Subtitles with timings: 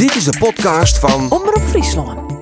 [0.00, 2.32] Dit is de podcast van Omroep Friesland.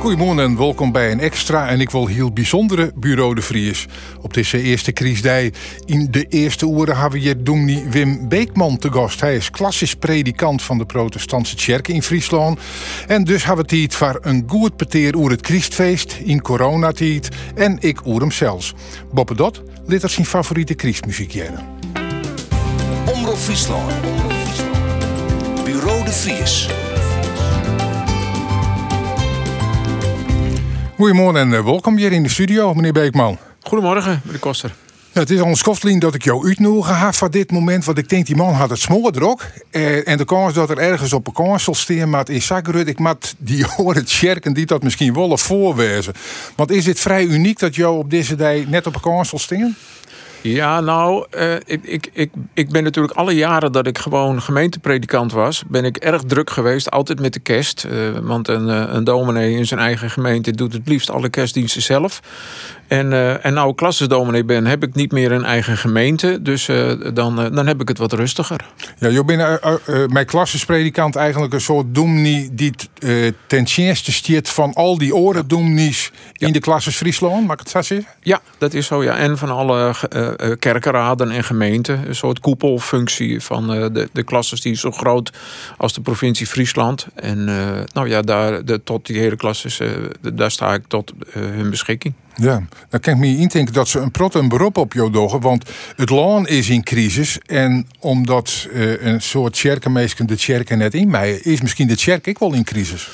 [0.00, 3.86] Goedemorgen en welkom bij een extra en ik wil heel bijzondere Bureau de Vries.
[4.20, 5.52] Op deze eerste kriesdij
[5.84, 9.20] in de eerste uren hebben we hier dominee Wim Beekman te gast.
[9.20, 12.60] Hij is klassisch predikant van de protestantse kerk in Friesland.
[13.06, 17.76] En dus hebben we het voor een goed peteer oer het Christfeest in coronatijd en
[17.80, 18.74] ik oer hem zelfs.
[19.12, 21.83] Boppe Dot er zijn favoriete Christmuziek jaren.
[23.34, 23.92] Omroep Friesland.
[25.64, 26.68] Bureau de Vries.
[30.96, 33.38] Goedemorgen en eh, welkom hier in de studio, meneer Beekman.
[33.62, 34.74] Goedemorgen, meneer Koster.
[35.12, 35.62] Ja, het is ons
[35.98, 37.84] dat ik jou uitnodigen heb van dit moment.
[37.84, 39.62] Want ik denk, die man had het smoor druk.
[39.70, 42.10] Eh, en de kans dat er ergens op een kans zal staan.
[42.10, 46.14] Maar in Zagrud, ik mat die horen sjerken die dat misschien willen voorwezen.
[46.56, 49.38] Want is het vrij uniek dat jou op deze dag net op een kans zal
[49.38, 49.76] staan?
[50.46, 55.32] Ja, nou, eh, ik, ik, ik, ik ben natuurlijk alle jaren dat ik gewoon gemeentepredikant
[55.32, 57.84] was, ben ik erg druk geweest, altijd met de kerst.
[57.84, 61.82] Eh, want een, eh, een dominee in zijn eigen gemeente doet het liefst alle kerstdiensten
[61.82, 62.20] zelf.
[62.86, 66.42] En, uh, en nou ik klassensdominee ben, heb ik niet meer een eigen gemeente.
[66.42, 68.60] Dus uh, dan, uh, dan heb ik het wat rustiger.
[68.98, 69.60] Ja, je bent
[70.12, 72.72] mijn klassespredikant eigenlijk een soort dominee die
[73.46, 77.46] ten eerste stiert van al die oren dominees in de klasses Friesland.
[77.46, 78.12] Mag ik het zo zeggen?
[78.22, 79.16] Ja, dat is zo ja.
[79.16, 79.94] En van alle
[80.58, 82.08] kerkenraden en gemeenten.
[82.08, 85.32] Een soort koepelfunctie van de, de klasses die zo groot
[85.76, 87.06] als de provincie Friesland.
[87.14, 87.44] En
[87.92, 89.80] nou ja, daar, de, tot die hele klasses,
[90.34, 92.14] daar sta ik tot hun beschikking.
[92.36, 95.40] Ja, dan kan ik me indenken dat ze een prot een beroep op jou dogen.
[95.40, 97.38] Want het land is in crisis.
[97.46, 102.26] En omdat uh, een soort kerkenmeesken de kerken net in mij is misschien de kerk
[102.26, 103.08] ik wel in crisis.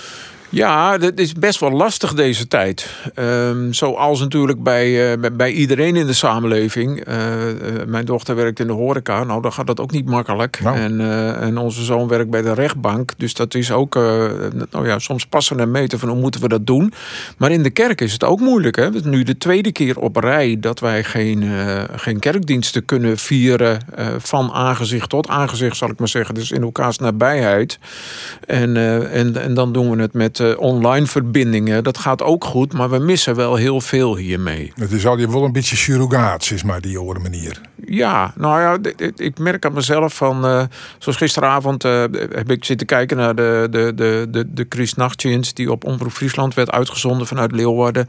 [0.52, 2.94] Ja, dat is best wel lastig deze tijd.
[3.14, 7.08] Um, zoals natuurlijk bij, uh, bij iedereen in de samenleving.
[7.08, 7.54] Uh, uh,
[7.86, 9.24] mijn dochter werkt in de horeca.
[9.24, 10.60] Nou, dan gaat dat ook niet makkelijk.
[10.62, 10.76] Nou.
[10.76, 11.00] En,
[11.40, 13.12] en onze zoon werkt bij de rechtbank.
[13.16, 13.94] Dus dat is ook
[14.70, 16.92] nou ja, soms passen en meten van hoe moeten we dat doen.
[17.36, 18.76] Maar in de kerk is het ook moeilijk.
[18.76, 18.84] Hè?
[18.84, 21.44] Het is nu de tweede keer op rij dat wij geen,
[21.96, 23.80] geen kerkdiensten kunnen vieren.
[24.18, 26.34] van aangezicht tot aangezicht, zal ik maar zeggen.
[26.34, 27.78] Dus in elkaars nabijheid.
[28.46, 28.76] En,
[29.10, 31.84] en, en dan doen we het met uh, online verbindingen.
[31.84, 34.72] Dat gaat ook goed, maar we missen wel heel veel hiermee.
[34.74, 37.60] Het is al wel een beetje surrogaat, is maar die hoorde manier.
[37.86, 40.44] Ja, nou ja, ik merk aan mezelf van...
[40.44, 40.62] Uh,
[40.98, 44.94] zoals gisteravond uh, heb ik zitten kijken naar de, de, de, de, de Chris
[45.54, 48.08] die op Omroep Friesland werd uitgezonden vanuit Leeuwarden.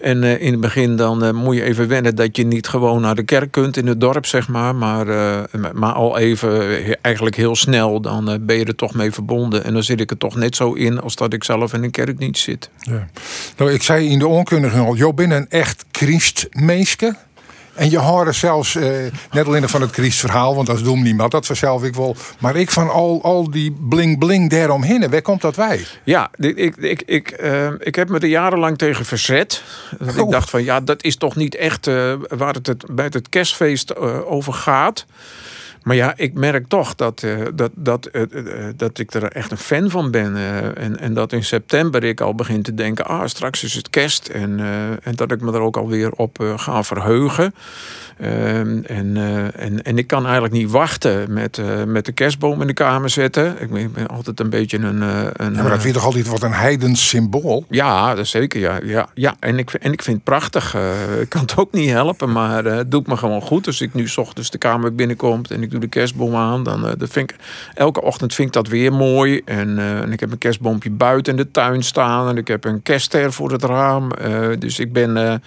[0.00, 3.22] En in het begin dan moet je even wennen dat je niet gewoon naar de
[3.22, 4.74] kerk kunt in het dorp, zeg maar.
[4.74, 5.06] Maar,
[5.74, 9.64] maar al even, eigenlijk heel snel, dan ben je er toch mee verbonden.
[9.64, 11.90] En dan zit ik er toch net zo in als dat ik zelf in een
[11.90, 12.70] kerk niet zit.
[12.78, 13.08] Ja.
[13.56, 17.16] Nou, ik zei in de onkundige al, je bent een echt Christmeeske.
[17.76, 18.90] En je hoorde zelfs, eh,
[19.30, 22.16] net alleen van het Christverhaal, want dat doen niemand, dat vanzelf ik wel.
[22.38, 25.86] Maar ik van al, al die bling-bling daaromheen, waar komt dat wij?
[26.04, 29.62] Ja, ik, ik, ik, uh, ik heb me er jarenlang tegen verzet.
[30.00, 30.16] Oh.
[30.16, 33.28] Ik dacht van, ja, dat is toch niet echt uh, waar het, het bij het
[33.28, 35.06] kerstfeest over gaat.
[35.86, 39.50] Maar ja, ik merk toch dat, uh, dat, dat, uh, uh, dat ik er echt
[39.50, 40.36] een fan van ben.
[40.76, 44.28] en, en dat in september ik al begin te denken: ah, straks is het kerst.
[44.28, 44.60] En,
[45.02, 47.54] en dat ik me er ook alweer op ga verheugen.
[48.18, 49.16] Ehm, en,
[49.54, 53.56] en, en ik kan eigenlijk niet wachten met, met de kerstboom in de kamer zetten.
[53.60, 55.00] Ik ben, ik ben altijd een beetje een.
[55.00, 57.64] een ja, maar dat vind je toch altijd wat een heidens symbool?
[57.68, 58.60] Ja, dat zeker.
[58.60, 59.36] Ja, ja, ja.
[59.40, 60.76] En, ik, en ik vind het prachtig.
[61.20, 63.66] ik kan het ook niet helpen, maar het doet me gewoon goed.
[63.66, 66.62] Als ik nu s ochtends de kamer binnenkom en ik de kerstboom aan.
[66.62, 67.36] Dan, ik,
[67.74, 69.42] elke ochtend vind ik dat weer mooi.
[69.44, 72.28] En, uh, en ik heb een kerstboompje buiten in de tuin staan.
[72.28, 74.10] En ik heb een kerstster voor het raam.
[74.22, 75.42] Uh, dus ik ben,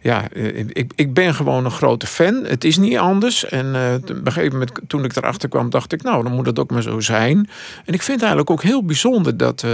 [0.00, 0.24] ja,
[0.72, 2.44] ik, ik ben gewoon een grote fan.
[2.44, 3.44] Het is niet anders.
[3.48, 6.58] En op een gegeven moment, toen ik erachter kwam, dacht ik, nou, dan moet het
[6.58, 7.48] ook maar zo zijn.
[7.84, 9.64] En ik vind eigenlijk ook heel bijzonder dat,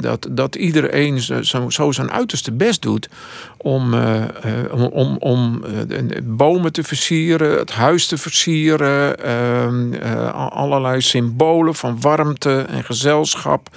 [0.00, 3.08] dat, dat iedereen zo, zo zijn uiterste best doet
[3.62, 3.94] om,
[4.70, 5.62] om, om, om
[6.22, 9.16] bomen te versieren, het huis te versieren.
[9.24, 13.68] Uh, allerlei symbolen van warmte en gezelschap.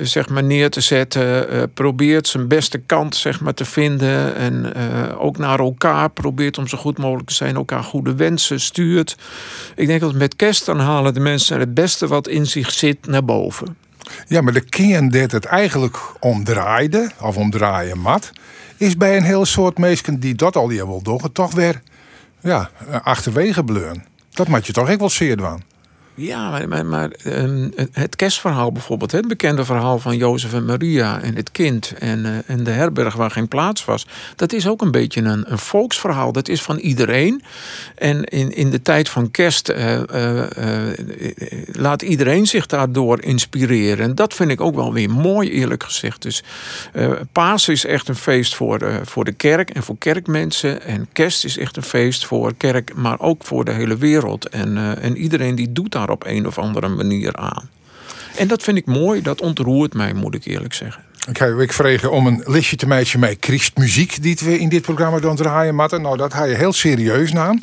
[0.00, 1.46] Zeg maar neer te zetten.
[1.74, 4.34] Probeert zijn beste kant zeg maar, te vinden.
[4.34, 4.74] En
[5.18, 7.54] ook naar elkaar probeert om zo goed mogelijk te zijn.
[7.54, 9.16] Elkaar goede wensen stuurt.
[9.76, 13.06] Ik denk dat met kerst dan halen de mensen het beste wat in zich zit
[13.06, 13.81] naar boven.
[14.26, 18.32] Ja, maar de kern dat het eigenlijk omdraaide, of omdraaien mat,
[18.76, 21.82] is bij een heel soort mensen die dat al die wel doen, toch weer
[22.40, 22.70] ja,
[23.02, 24.04] achterwege bleuren.
[24.30, 25.62] Dat maakt je toch echt wel zeer doen.
[26.14, 29.12] Ja, maar, maar, ehm, het kerstverhaal bijvoorbeeld.
[29.12, 33.14] Het bekende verhaal van Jozef en Maria en het kind en, uh, en de herberg
[33.14, 34.06] waar geen plaats was.
[34.36, 36.32] Dat is ook een beetje een, een volksverhaal.
[36.32, 37.42] Dat is van iedereen.
[37.94, 40.42] En in, in de tijd van kerst uh, uh,
[41.72, 44.04] laat iedereen zich daardoor inspireren.
[44.04, 46.22] En dat vind ik ook wel weer mooi, eerlijk gezegd.
[46.22, 46.42] Dus
[47.32, 50.82] Pasen is echt een feest voor, voor de kerk en voor kerkmensen.
[50.82, 54.48] En kerst is echt een feest voor kerk, maar ook voor de hele wereld.
[54.48, 57.68] En, en iedereen die doet daar op een of andere manier aan.
[58.36, 61.02] En dat vind ik mooi, dat ontroert mij, moet ik eerlijk zeggen.
[61.28, 65.20] Okay, ik vreeg om een listje te meisje met Christmuziek die we in dit programma
[65.20, 66.02] doen draaien, Matten.
[66.02, 67.62] Nou, dat ga je heel serieus naam.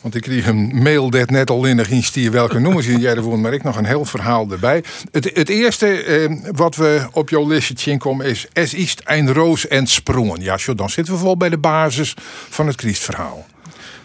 [0.00, 3.14] Want ik kreeg een mail dat net al in de stier welke noemen ze jij
[3.16, 4.84] ervoor, maar ik nog een heel verhaal erbij.
[5.10, 9.68] Het, het eerste eh, wat we op jouw listje komen is Es ist ein Roos
[9.68, 10.40] en Sprongen.
[10.40, 12.14] Ja, zo, dan zitten we vol bij de basis
[12.48, 13.46] van het Christverhaal.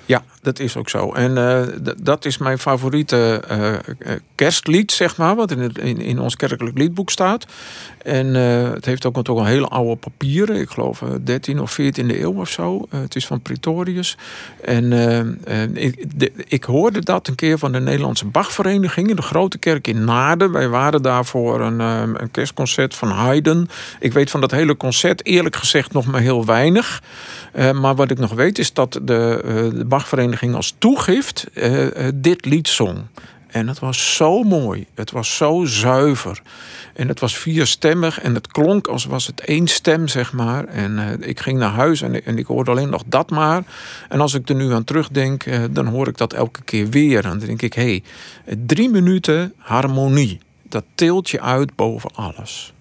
[0.06, 1.11] Ja, dat is ook zo.
[1.11, 1.61] En uh,
[2.01, 6.77] dat is mijn favoriete uh, kerstlied, zeg maar, wat in, het, in, in ons kerkelijk
[6.77, 7.45] liedboek staat.
[8.03, 10.55] En het heeft ook toch een hele oude papieren.
[10.55, 12.85] Ik geloof 13 of 14e eeuw of zo.
[12.89, 14.17] het is van Pretorius.
[14.61, 14.94] En
[15.73, 16.05] ik,
[16.47, 20.51] ik, hoorde dat een keer van de Nederlandse Bachvereniging in de grote kerk in Naarden.
[20.51, 23.69] Wij waren daar voor een, een kerstconcert van Haydn.
[24.00, 27.01] Ik weet van dat hele concert eerlijk gezegd nog maar heel weinig.
[27.53, 29.41] maar wat ik nog weet is dat de,
[29.75, 32.98] de Bachvereniging ging als toegift uh, dit lied zong.
[33.48, 34.88] En het was zo mooi.
[34.95, 36.42] Het was zo zuiver.
[36.94, 40.66] En het was vierstemmig en het klonk als was het één stem, zeg maar.
[40.66, 43.63] En uh, ik ging naar huis en, en, ik hoorde alleen nog dat maar.
[44.10, 47.24] En als ik er nu aan terugdenk, dan hoor ik dat elke keer weer.
[47.24, 48.01] En dan denk ik, hé,
[48.44, 50.39] hey, drie minuten harmonie.
[50.69, 52.74] Dat tilt je uit boven alles.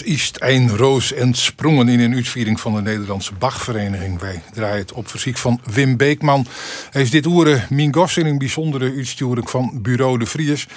[0.00, 4.20] Es is een roos en sprongen in een uitviering van de Nederlandse Bachvereniging.
[4.20, 6.46] Wij draaien het op verziek van Wim Beekman.
[6.90, 10.68] Hij is dit oeren mijn gast in een bijzondere uitsturing van Bureau de Vries.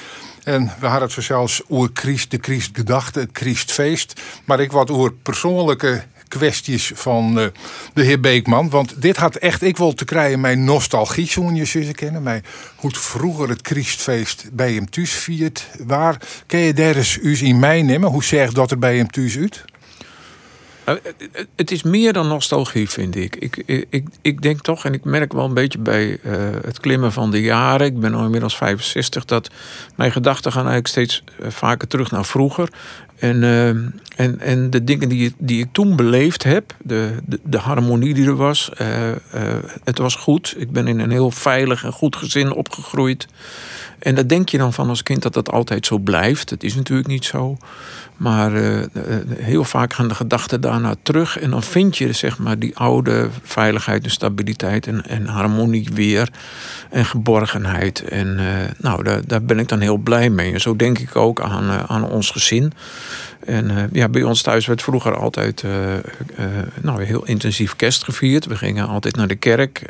[0.44, 4.22] En we hadden het zelfs oer Christ, de Christ gedachte, het Christfeest.
[4.46, 7.46] Maar ik wat oer persoonlijke kwesties van uh,
[7.93, 8.69] de heer Beekman.
[8.69, 12.23] Want dit had echt, ik wil te krijgen, mijn nostalgie, zo'n je zussen kennen.
[12.23, 12.41] Mij,
[12.75, 15.67] hoe vroeger het Christfeest bij hem thuis viert.
[15.85, 18.09] Waar kun je daar eens u in mij nemen?
[18.09, 19.65] Hoe zegt dat er bij hem thuis uit?
[20.89, 20.95] Uh,
[21.55, 23.35] het is meer dan nostalgie, vind ik.
[23.35, 24.07] Ik, ik.
[24.21, 26.19] ik denk toch, en ik merk wel een beetje bij
[26.65, 27.88] het klimmen van de jaren.
[27.88, 29.50] Ik ben al inmiddels 65, dat
[29.95, 32.69] mijn gedachten gaan eigenlijk steeds vaker terug naar vroeger.
[33.24, 33.68] En, uh,
[34.15, 38.25] en, en de dingen die, die ik toen beleefd heb, de, de, de harmonie die
[38.25, 39.15] er was, uh, uh,
[39.84, 40.56] het was goed.
[40.58, 43.27] Ik ben in een heel veilig en goed gezin opgegroeid.
[44.00, 46.50] En dat denk je dan van als kind dat dat altijd zo blijft.
[46.50, 47.58] Dat is natuurlijk niet zo.
[48.18, 48.51] Maar
[49.36, 51.39] heel vaak gaan de gedachten daarna terug.
[51.39, 56.30] En dan vind je zeg maar, die oude veiligheid en stabiliteit en, en harmonie weer.
[56.93, 58.03] En geborgenheid.
[58.03, 58.39] En
[58.77, 60.53] nou, daar, daar ben ik dan heel blij mee.
[60.53, 62.73] En zo denk ik ook aan, aan ons gezin.
[63.45, 66.00] En uh, ja, bij ons thuis werd vroeger altijd uh, uh,
[66.81, 68.45] nou, heel intensief kerst gevierd.
[68.45, 69.81] We gingen altijd naar de kerk.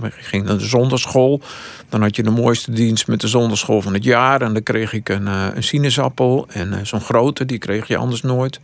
[0.00, 1.40] we gingen naar de zondagschool.
[1.88, 4.42] Dan had je de mooiste dienst met de zondagschool van het jaar.
[4.42, 6.46] En dan kreeg ik een, een sinaasappel.
[6.48, 8.60] En zo'n grote, die kreeg je anders nooit.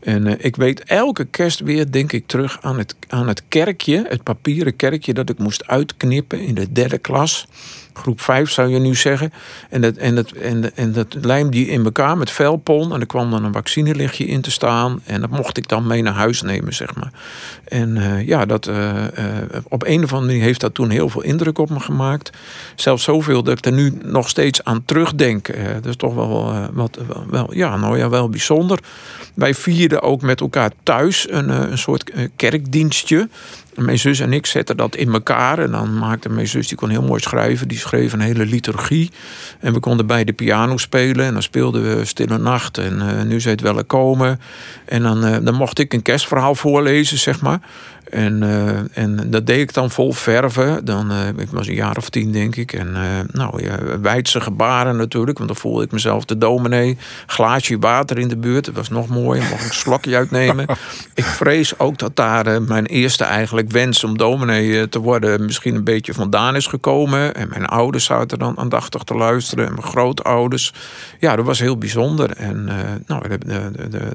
[0.00, 4.04] En ik weet elke kerst weer, denk ik, terug aan het, aan het kerkje.
[4.08, 7.46] Het papieren kerkje dat ik moest uitknippen in de derde klas
[7.98, 9.32] groep 5 zou je nu zeggen.
[9.70, 12.94] En dat, en dat, en, en dat lijm die in elkaar met velpon.
[12.94, 15.00] En er kwam dan een vaccinelichtje in te staan.
[15.04, 17.12] En dat mocht ik dan mee naar huis nemen, zeg maar.
[17.64, 19.04] En uh, ja, dat, uh, uh,
[19.68, 22.30] op een of andere manier heeft dat toen heel veel indruk op me gemaakt.
[22.74, 25.46] Zelfs zoveel dat ik er nu nog steeds aan terugdenk.
[25.74, 26.98] dat is toch wel, wat,
[27.30, 28.78] wel, ja, nou ja, wel bijzonder.
[29.34, 33.28] Wij vierden ook met elkaar thuis een, een soort kerkdienstje.
[33.78, 35.58] Mijn zus en ik zetten dat in elkaar.
[35.58, 37.68] En dan maakte mijn zus, die kon heel mooi schrijven.
[37.68, 39.10] Die schreef een hele liturgie.
[39.60, 41.26] En we konden bij de piano spelen.
[41.26, 42.78] En dan speelden we Stille Nacht.
[42.78, 44.40] En uh, nu zei het wel komen.
[44.84, 47.60] En dan, uh, dan mocht ik een kerstverhaal voorlezen, zeg maar.
[48.10, 50.84] En, uh, en dat deed ik dan vol verven.
[50.84, 52.72] Dan, uh, ik was een jaar of tien, denk ik.
[52.72, 55.38] En uh, nou ja, wijdse gebaren natuurlijk.
[55.38, 56.96] Want dan voelde ik mezelf de dominee.
[57.26, 58.64] Glaasje water in de buurt.
[58.64, 59.40] Dat was nog mooi.
[59.40, 60.66] Mocht ik een slokje uitnemen.
[61.14, 65.44] ik vrees ook dat daar mijn eerste eigenlijk wens om dominee te worden...
[65.44, 67.34] misschien een beetje vandaan is gekomen.
[67.34, 69.66] En mijn ouders zaten dan aandachtig te luisteren.
[69.66, 70.74] En mijn grootouders.
[71.18, 72.30] Ja, dat was heel bijzonder.
[72.30, 72.64] En
[73.06, 74.12] nou, de, de, de,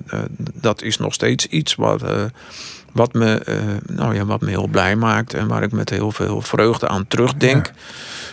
[0.54, 2.04] dat is nog steeds iets wat
[2.94, 6.12] wat me, uh, nou ja, wat me heel blij maakt en waar ik met heel
[6.12, 7.66] veel vreugde aan terugdenk.
[7.66, 7.74] Ja.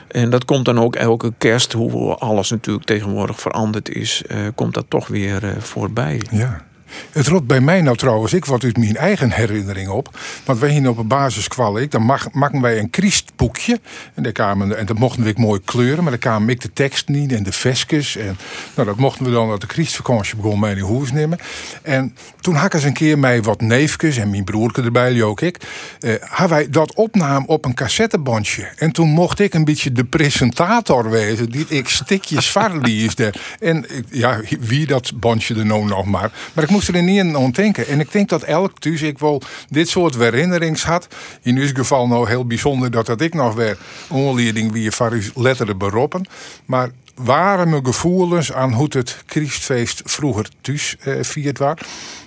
[0.09, 4.75] En dat komt dan ook elke kerst, hoe alles natuurlijk tegenwoordig veranderd is, uh, komt
[4.75, 6.23] dat toch weer uh, voorbij.
[6.31, 6.65] Ja.
[7.13, 10.19] Het rot bij mij nou trouwens, ik wat uit mijn eigen herinnering op.
[10.45, 13.81] Want wij hier op een basisschool, ik, dan mag, maken wij een Christboekje.
[14.15, 17.09] En, daar kwamen, en dat mochten we mooi kleuren, maar dan kwamen ik de tekst
[17.09, 18.17] niet en de veskes.
[18.17, 18.39] En
[18.75, 21.39] nou, dat mochten we dan uit de Christvakantie begon mij in huis nemen.
[21.83, 25.41] En toen had ik eens een keer mij wat neefjes en mijn broerke erbij, ook
[25.41, 25.61] ik.
[26.01, 28.69] Eh, hadden wij dat opname op een cassettebandje.
[28.77, 33.35] En toen mocht ik een beetje de presentator wezen, die ik stikjes varliesde.
[33.61, 36.33] En ja, wie dat bandje er nou nog maar.
[36.53, 37.87] Maar ik moest er niet aan ontdenken.
[37.87, 41.09] En ik denk dat elk thuis ik wel dit soort herinnerings had.
[41.43, 45.23] In uw geval nou heel bijzonder dat dat ik nog weer onleiding wie je van
[45.35, 46.27] letteren beroepen.
[46.65, 51.75] Maar waren mijn gevoelens aan hoe het Christfeest vroeger thuis eh, viert was.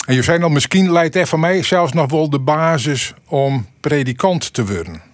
[0.05, 3.65] En je zei dan misschien leidt er van mij zelfs nog wel de basis om
[3.79, 5.12] predikant te worden.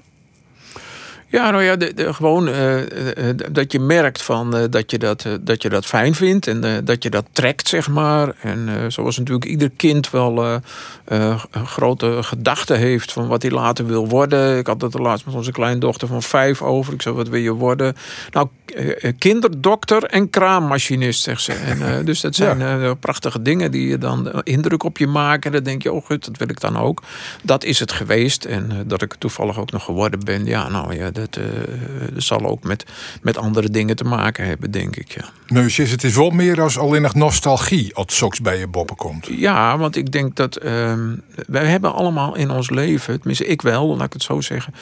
[1.32, 2.86] Ja, nou ja, de, de, gewoon uh, uh,
[3.52, 7.04] dat je merkt van, uh, dat, je dat, dat je dat fijn vindt en dat
[7.04, 8.36] je dat trekt, zeg maar.
[8.42, 10.62] En zoals natuurlijk ieder kind wel
[11.66, 14.58] grote gedachten heeft van wat hij later wil worden.
[14.58, 16.94] Ik had het er laatst met onze kleindochter van vijf over.
[16.94, 17.96] Ik zei, wat wil je worden?
[18.32, 18.48] Nou,
[19.18, 21.54] kinderdokter en kraammachinist, zegt ze.
[21.54, 22.94] En, dus dat zijn ja.
[22.94, 25.52] prachtige dingen die je dan indruk op je maken.
[25.52, 27.04] Dan denk je, oh goed, dat wil ik dan ook.
[27.44, 28.46] Dat is het geweest.
[28.46, 31.46] En dat ik toevallig ook nog geworden ben, ja, nou ja dat, uh,
[32.14, 32.86] dat zal ook met,
[33.22, 35.12] met andere dingen te maken hebben, denk ik.
[35.12, 35.26] Ja.
[35.48, 39.28] Neusjes, het is wel meer als alleen nog nostalgie als soks bij je boppen komt.
[39.32, 40.94] Ja, want ik denk dat uh,
[41.48, 44.74] wij hebben allemaal in ons leven, tenminste ik wel, laat ik het zo zeggen,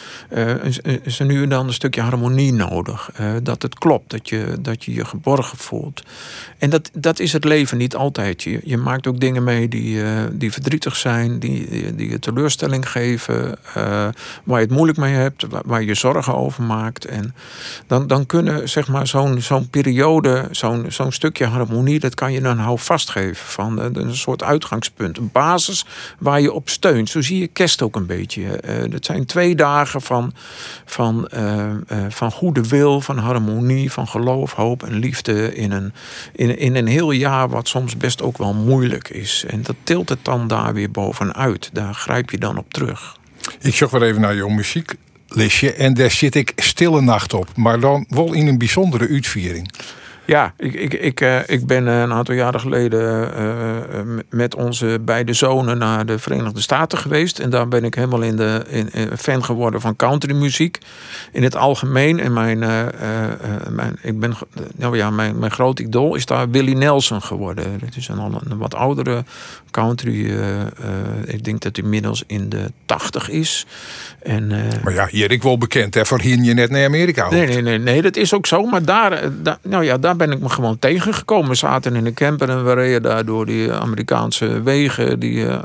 [1.04, 3.10] is er nu en dan een stukje harmonie nodig.
[3.22, 6.04] Uh, dat het klopt, dat je, dat je je geborgen voelt.
[6.58, 8.44] En dat, dat is het leven niet altijd.
[8.44, 10.02] Je, je maakt ook dingen mee die,
[10.32, 13.58] die verdrietig zijn, die, die, je teleurstelling geven,
[14.44, 16.66] waar je het moeilijk mee hebt, waar, waar je zorgen zorgen.
[17.10, 17.36] En
[17.88, 22.42] dan, dan kunnen zeg maar zo'n zo'n periode, zo'n zo'n stukje harmonie, dat kan je
[22.42, 23.46] dan hou vastgeven.
[23.46, 25.86] Van een soort uitgangspunt, een basis
[26.20, 27.10] waar je op steunt.
[27.10, 28.42] Zo zie je kerst ook een beetje.
[28.42, 30.34] Uh, dat zijn twee dagen van,
[30.86, 31.30] van,
[32.10, 35.94] van goede wil, van harmonie, van geloof, hoop en liefde in een,
[36.36, 39.46] in, in een heel jaar wat soms best ook wel moeilijk is.
[39.48, 41.70] En dat tilt het dan daar weer bovenuit.
[41.74, 43.16] Daar grijp je dan op terug.
[43.62, 44.50] Ik zocht wel even naar jouw
[45.78, 47.48] en daar zit ik stille nacht op.
[47.56, 49.72] Maar dan wel in een bijzondere uitviering.
[50.28, 55.34] Ja, ik, ik, ik, uh, ik ben een aantal jaren geleden uh, met onze beide
[55.34, 57.40] zonen naar de Verenigde Staten geweest.
[57.40, 60.78] En daar ben ik helemaal in de, in, fan geworden van countrymuziek.
[61.32, 62.20] In het algemeen.
[62.20, 62.86] En mijn, uh,
[63.70, 64.34] mijn, ik ben,
[64.76, 67.80] nou ja, mijn, mijn groot idool is daar Willie Nelson geworden.
[67.86, 68.20] Het is een,
[68.50, 69.24] een wat oudere
[69.72, 70.38] country.
[71.26, 73.66] ik denk dat hij inmiddels in de tachtig is.
[74.20, 74.48] En,
[74.84, 77.30] maar ja, hier ik wel bekend hè, voor hier je net naar Amerika.
[77.30, 78.66] Nee, nee, nee, nee, dat is ook zo.
[78.66, 81.50] Maar daar, daar nou ja, daar ben ik me gewoon tegengekomen.
[81.50, 85.58] We zaten in een camper en we reden daar door die Amerikaanse wegen, die uh,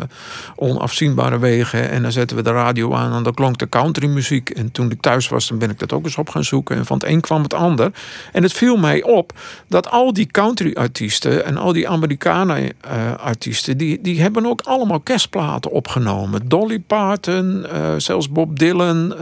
[0.56, 1.90] onafzienbare wegen.
[1.90, 4.50] En dan zetten we de radio aan en dan klonk de countrymuziek.
[4.50, 6.76] En toen ik thuis was, dan ben ik dat ook eens op gaan zoeken.
[6.76, 7.90] En van het een kwam het ander.
[8.32, 9.32] En het viel mij op
[9.68, 16.48] dat al die country-artiesten en al die Amerikanen-artiesten, die, die hebben ook allemaal kerstplaten opgenomen.
[16.48, 17.66] Dolly Parton,
[17.96, 19.14] zelfs Bob Dylan,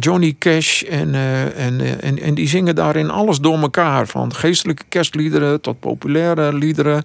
[0.00, 0.82] Johnny Cash.
[0.82, 1.14] En,
[1.56, 4.06] en, en, en die zingen daarin alles door elkaar.
[4.06, 7.04] Van geestelijke kerstliederen tot populaire liederen.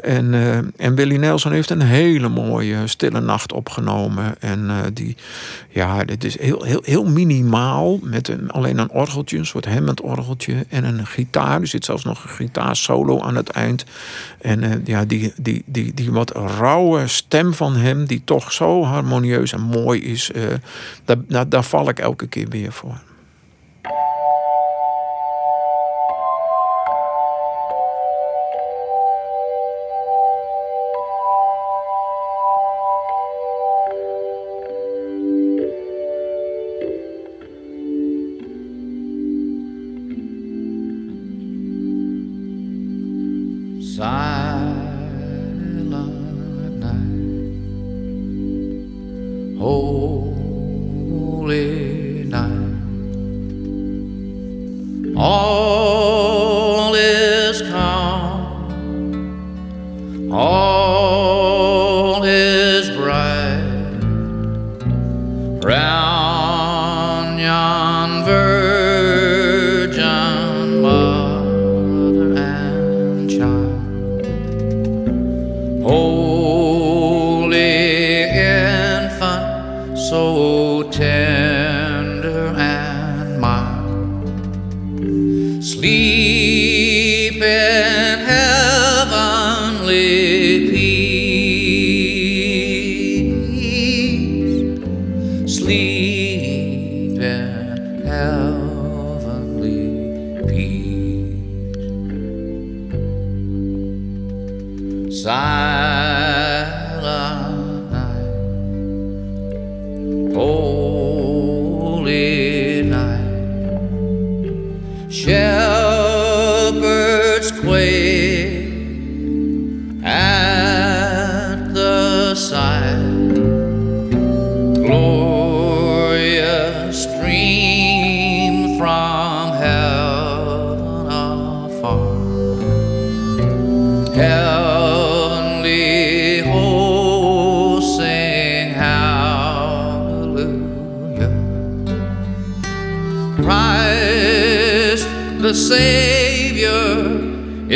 [0.00, 4.40] En, uh, en Willie Nelson heeft een hele mooie Stille Nacht opgenomen.
[4.40, 5.16] En uh, die,
[5.68, 7.98] ja, dit is heel, heel, heel minimaal.
[8.02, 10.66] Met een, alleen een orgeltje, een soort Hammond-orgeltje.
[10.68, 11.60] En een gitaar.
[11.60, 13.84] Er zit zelfs nog een gitaarsolo aan het eind.
[14.40, 18.84] En uh, ja, die, die, die, die wat rauwe stem van hem, die toch zo
[18.84, 20.30] harmonieus en mooi is.
[21.04, 23.00] daar, daar val ik elke keer weer voor.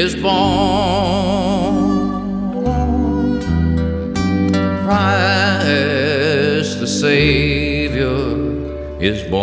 [0.01, 1.75] is born.
[4.85, 8.19] Christ the Savior
[8.99, 9.40] is born.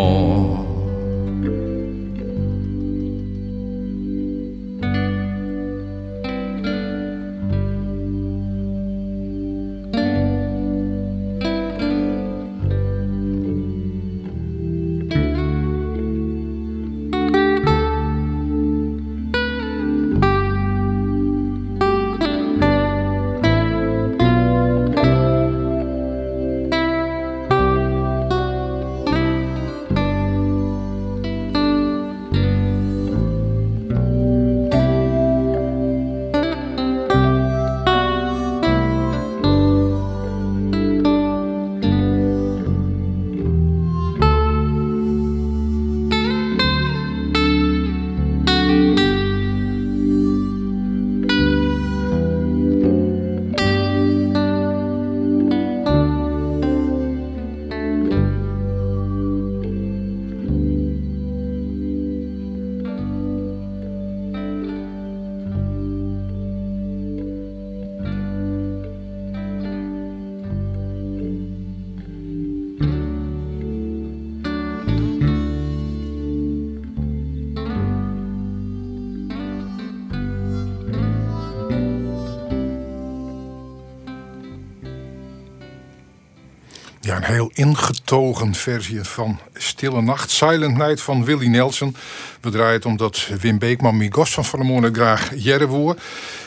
[87.08, 91.96] Ja, een heel ingetogen versie van Stille Nacht, Silent Night van Willie Nelson.
[92.42, 95.96] We draaien het omdat Wim Beekman, mijn gast van Van graag jaren woer.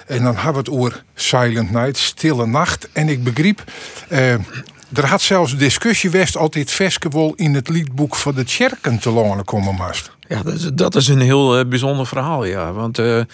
[0.06, 2.88] En dan hebben we het over Silent Night, Stille Nacht.
[2.92, 3.64] En ik begreep,
[4.08, 4.34] eh,
[4.94, 9.44] er had zelfs discussie west altijd Veskewol in het liedboek van de Tjerken te langen
[9.44, 10.10] komen mast.
[10.28, 12.72] Ja, dat is, dat is een heel uh, bijzonder verhaal, ja.
[12.72, 13.24] Want uh, uh,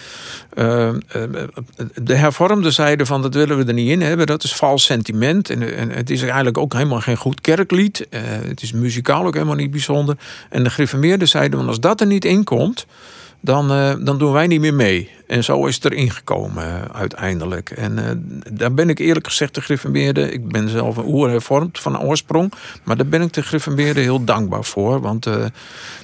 [1.95, 4.25] de hervormde zijde van dat willen we er niet in hebben.
[4.25, 5.49] Dat is vals sentiment.
[5.49, 8.07] En, het is eigenlijk ook helemaal geen goed kerklied.
[8.47, 10.17] het is muzikaal ook helemaal niet bijzonder.
[10.49, 12.85] En de gereformeerde zijde, want als dat er niet in komt...
[13.39, 13.67] dan,
[14.03, 15.09] dan doen wij niet meer mee.
[15.27, 17.69] En zo is het erin gekomen uh, uiteindelijk.
[17.69, 18.03] En uh,
[18.51, 20.31] daar ben ik eerlijk gezegd de Griffenbeerde.
[20.31, 22.53] Ik ben zelf een oerhervormd van oorsprong.
[22.83, 25.01] Maar daar ben ik de Griffenbeerde heel dankbaar voor.
[25.01, 25.45] Want uh,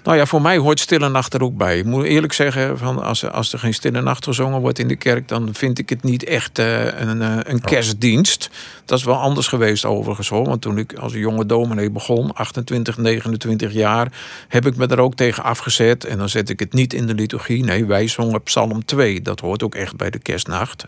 [0.04, 1.78] nou ja, voor mij hoort Stille Nacht er ook bij.
[1.78, 4.96] Ik moet eerlijk zeggen, van als, als er geen Stille Nacht gezongen wordt in de
[4.96, 5.28] kerk...
[5.28, 7.64] dan vind ik het niet echt een, een oh.
[7.64, 8.50] kerstdienst.
[8.86, 10.46] Dat is wel anders geweest overigens hoor.
[10.46, 14.12] Want toen ik als jonge dominee begon, 28, 29 jaar...
[14.48, 16.06] heb ik me er ook tegen afgezet.
[16.06, 17.64] En dan zet ik het niet in de liturgie.
[17.64, 19.13] Nee, wij zongen Psalm 2.
[19.22, 20.86] Dat hoort ook echt bij de kerstnacht.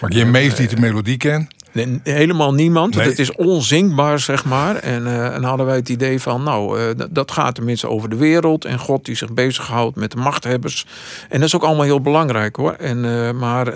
[0.00, 1.52] Maar je meest die de melodie kent?
[1.74, 2.94] Nee, helemaal niemand.
[2.94, 4.76] Het is onzingbaar, zeg maar.
[4.76, 8.16] En, uh, en hadden wij het idee van, nou, uh, dat gaat tenminste over de
[8.16, 8.64] wereld.
[8.64, 10.86] En God die zich bezighoudt met de machthebbers.
[11.28, 12.72] En dat is ook allemaal heel belangrijk hoor.
[12.72, 13.72] En, uh, maar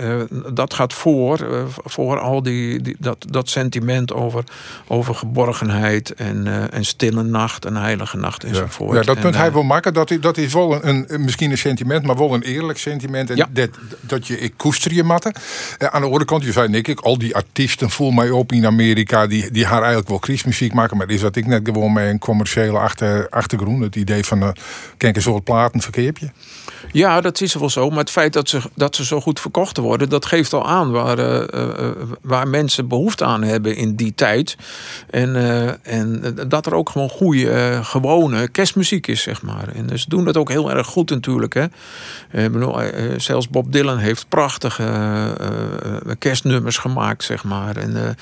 [0.55, 4.45] dat gaat voor, voor al die, die, dat, dat sentiment over,
[4.87, 8.97] over geborgenheid en, en stille nacht en heilige nacht enzovoort.
[8.97, 9.95] Ja, dat punt hij wil maken.
[9.95, 13.31] Dat, dat is wel een, een, misschien een sentiment, maar wel een eerlijk sentiment.
[13.31, 13.49] En ja.
[13.51, 15.33] dat, dat je, ik koester je matten.
[15.79, 18.67] aan de andere kant, je zei, Nick, ik, al die artiesten voel mij op in
[18.67, 20.97] Amerika die, die haar eigenlijk wel christmuziek maken.
[20.97, 23.83] Maar is dat ik net gewoon met een commerciële achter, achtergrond.
[23.83, 24.49] Het idee van, uh,
[24.97, 26.31] kijk een soort platenverkeerpje.
[26.93, 27.89] Ja, dat is wel zo.
[27.89, 30.91] Maar het feit dat ze, dat ze zo goed verkocht worden, dat geeft al aan
[30.91, 31.91] waar, uh,
[32.23, 34.57] waar mensen behoefte aan hebben in die tijd.
[35.11, 39.69] En, uh, en dat er ook gewoon goede, gewone kerstmuziek is, zeg maar.
[39.75, 41.55] En ze doen dat ook heel erg goed natuurlijk.
[41.55, 41.67] Hè.
[43.17, 44.87] zelfs Bob Dylan heeft prachtige
[46.19, 47.77] kerstnummers gemaakt, zeg maar.
[47.77, 48.17] En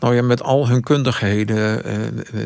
[0.00, 1.82] nou ja, met al hun kundigheden,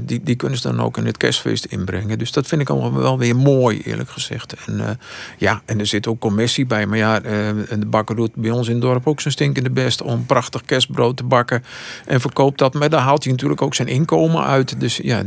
[0.03, 2.19] die, die kunnen ze dan ook in het kerstfeest inbrengen.
[2.19, 4.55] Dus dat vind ik allemaal wel weer mooi, eerlijk gezegd.
[4.67, 4.99] En
[5.39, 6.87] ja, en er zit ook commissie bij.
[6.87, 7.31] Maar ja, uh,
[7.79, 11.17] de bakker doet bij ons in het dorp ook zijn stinkende best om prachtig kerstbrood
[11.17, 11.65] te bakken.
[12.07, 12.75] En verkoopt dat.
[12.75, 14.81] Maar daar haalt hij natuurlijk ook zijn inkomen uit.
[14.81, 15.23] Dus ja,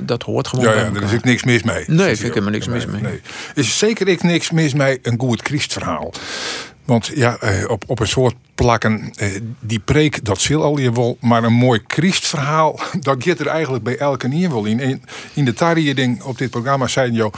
[0.00, 0.64] dat hoort gewoon.
[0.64, 1.84] Ja, ja daar is ik niks mis mee.
[1.86, 3.02] Nee, vind ik helemaal niks mis mee.
[3.02, 3.20] Nee.
[3.54, 6.12] Is zeker ik niks mis mee een goed Christverhaal.
[6.84, 9.28] Want ja, eh, op, op een soort plakken, eh,
[9.60, 11.16] die preek, dat zil al je wel.
[11.20, 15.02] Maar een mooi Christverhaal, dat gaat er eigenlijk bij elke nier wel in.
[15.34, 17.30] In de tarieting op dit programma zei je,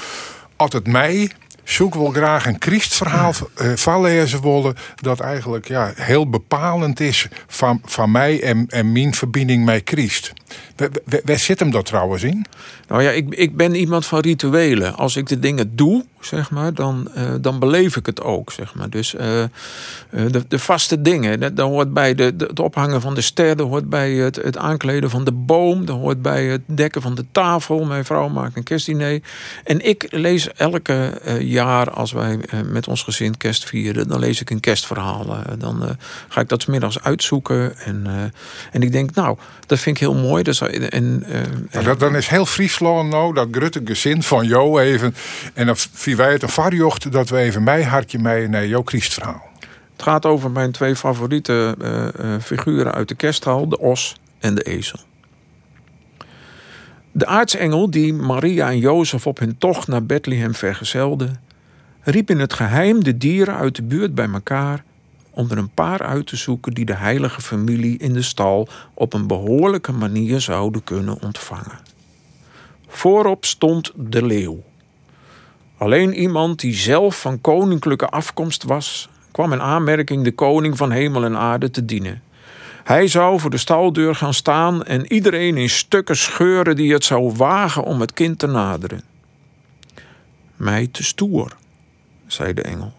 [0.57, 1.31] altijd mij
[1.64, 4.74] zoek wel graag een Christverhaal uh, van lezen willen.
[4.94, 10.33] Dat eigenlijk ja, heel bepalend is van, van mij en, en mijn verbinding met Christ.
[11.25, 12.47] Waar zit hem dat trouwens in?
[12.88, 14.97] Nou ja, ik, ik ben iemand van rituelen.
[14.97, 18.75] Als ik de dingen doe, zeg maar, dan, uh, dan beleef ik het ook, zeg
[18.75, 18.90] maar.
[18.90, 19.21] Dus uh,
[20.11, 23.69] de, de vaste dingen, dat, hoort bij de, de, het ophangen van de ster, dat
[23.69, 27.25] hoort bij het, het aankleden van de boom, dat hoort bij het dekken van de
[27.33, 27.85] tafel.
[27.85, 29.21] Mijn vrouw maakt een kerstdiner.
[29.64, 34.51] En ik lees elke jaar, als wij met ons gezin kerst vieren, dan lees ik
[34.51, 35.37] een kerstverhaal.
[35.59, 35.97] dan
[36.29, 37.79] ga ik dat s middags uitzoeken.
[37.79, 38.33] En,
[38.73, 40.43] en ik denk, nou, dat vind ik heel mooi.
[40.45, 41.25] Dus, en,
[41.85, 45.15] dat, dan is heel Friesland nou, dat grutte gezin van jou even.
[45.55, 45.77] En dan
[46.17, 49.43] wij het een varjocht dat we even mij hartje mee naar jouw Christverhaal.
[49.93, 54.55] Het gaat over mijn twee favoriete uh, uh, figuren uit de kersthal, de os en
[54.55, 54.99] de ezel.
[57.13, 61.31] De aartsengel die Maria en Jozef op hun tocht naar Bethlehem vergezelde,
[62.01, 64.85] riep in het geheim de dieren uit de buurt bij elkaar
[65.35, 69.12] om er een paar uit te zoeken die de heilige familie in de stal op
[69.12, 71.79] een behoorlijke manier zouden kunnen ontvangen.
[72.88, 74.62] Voorop stond de leeuw.
[75.77, 81.25] Alleen iemand die zelf van koninklijke afkomst was, kwam in aanmerking de koning van hemel
[81.25, 82.23] en aarde te dienen.
[82.85, 87.33] Hij zou voor de staldeur gaan staan en iedereen in stukken scheuren die het zou
[87.37, 89.03] wagen om het kind te naderen.
[90.57, 91.57] Mij te stoer,
[92.27, 92.92] zei de engel.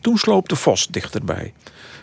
[0.00, 1.52] Toen sloop de vos dichterbij,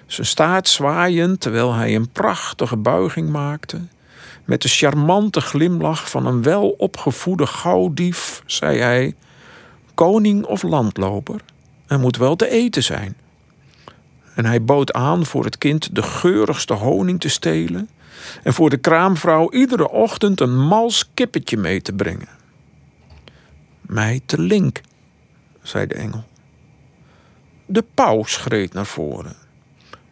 [0.05, 3.81] zijn staart zwaaiend terwijl hij een prachtige buiging maakte
[4.45, 9.15] met de charmante glimlach van een welopgevoede gauwdief zei hij:
[9.93, 11.41] Koning of landloper,
[11.87, 13.17] er moet wel te eten zijn.
[14.35, 17.89] En hij bood aan voor het kind de geurigste honing te stelen
[18.43, 22.29] en voor de kraamvrouw iedere ochtend een mals kippetje mee te brengen.
[23.81, 24.81] Mij te link,
[25.61, 26.23] zei de engel.
[27.65, 29.35] De pauw schreed naar voren.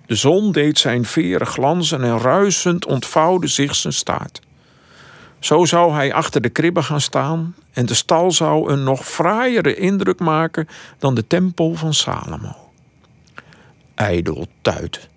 [0.05, 4.41] De zon deed zijn veren glanzen en ruisend ontvouwde zich zijn staart.
[5.39, 9.75] Zo zou hij achter de kribben gaan staan en de stal zou een nog fraaiere
[9.75, 12.55] indruk maken dan de tempel van Salomo.
[13.95, 15.09] Ijdel tuit,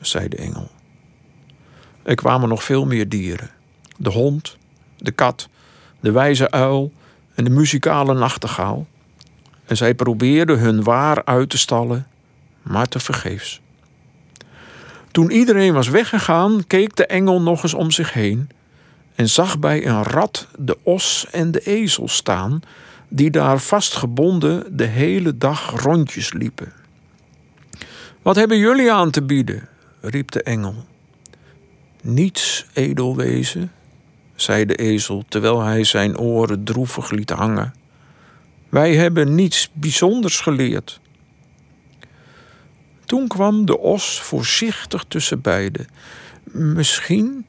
[0.00, 0.70] zei de engel.
[2.02, 3.50] Er kwamen nog veel meer dieren:
[3.96, 4.56] de hond,
[4.98, 5.48] de kat,
[6.00, 6.92] de wijze uil
[7.34, 8.86] en de muzikale nachtegaal.
[9.66, 12.06] En zij probeerden hun waar uit te stallen,
[12.62, 13.60] maar te vergeefs.
[15.10, 18.48] Toen iedereen was weggegaan, keek de engel nog eens om zich heen
[19.14, 22.60] en zag bij een rat de os en de ezel staan,
[23.08, 26.72] die daar vastgebonden de hele dag rondjes liepen.
[28.22, 29.68] Wat hebben jullie aan te bieden?
[30.00, 30.74] riep de engel.
[32.02, 33.72] Niets, edelwezen,
[34.34, 37.74] zei de ezel terwijl hij zijn oren droevig liet hangen.
[38.76, 41.00] Wij hebben niets bijzonders geleerd.
[43.04, 45.86] Toen kwam de os voorzichtig tussen beiden.
[46.44, 47.46] Misschien,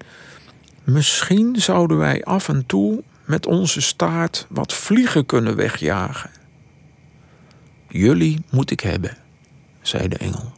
[0.84, 6.30] misschien zouden wij af en toe met onze staart wat vliegen kunnen wegjagen.
[7.88, 9.18] Jullie moet ik hebben,
[9.82, 10.57] zei de engel.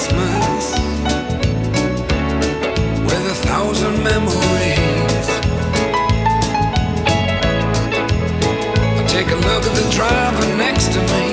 [0.00, 0.72] Christmas
[3.04, 5.28] with a thousand memories.
[8.96, 11.24] I take a look at the driver next to me.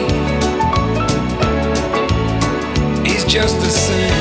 [3.09, 4.16] He's just the same.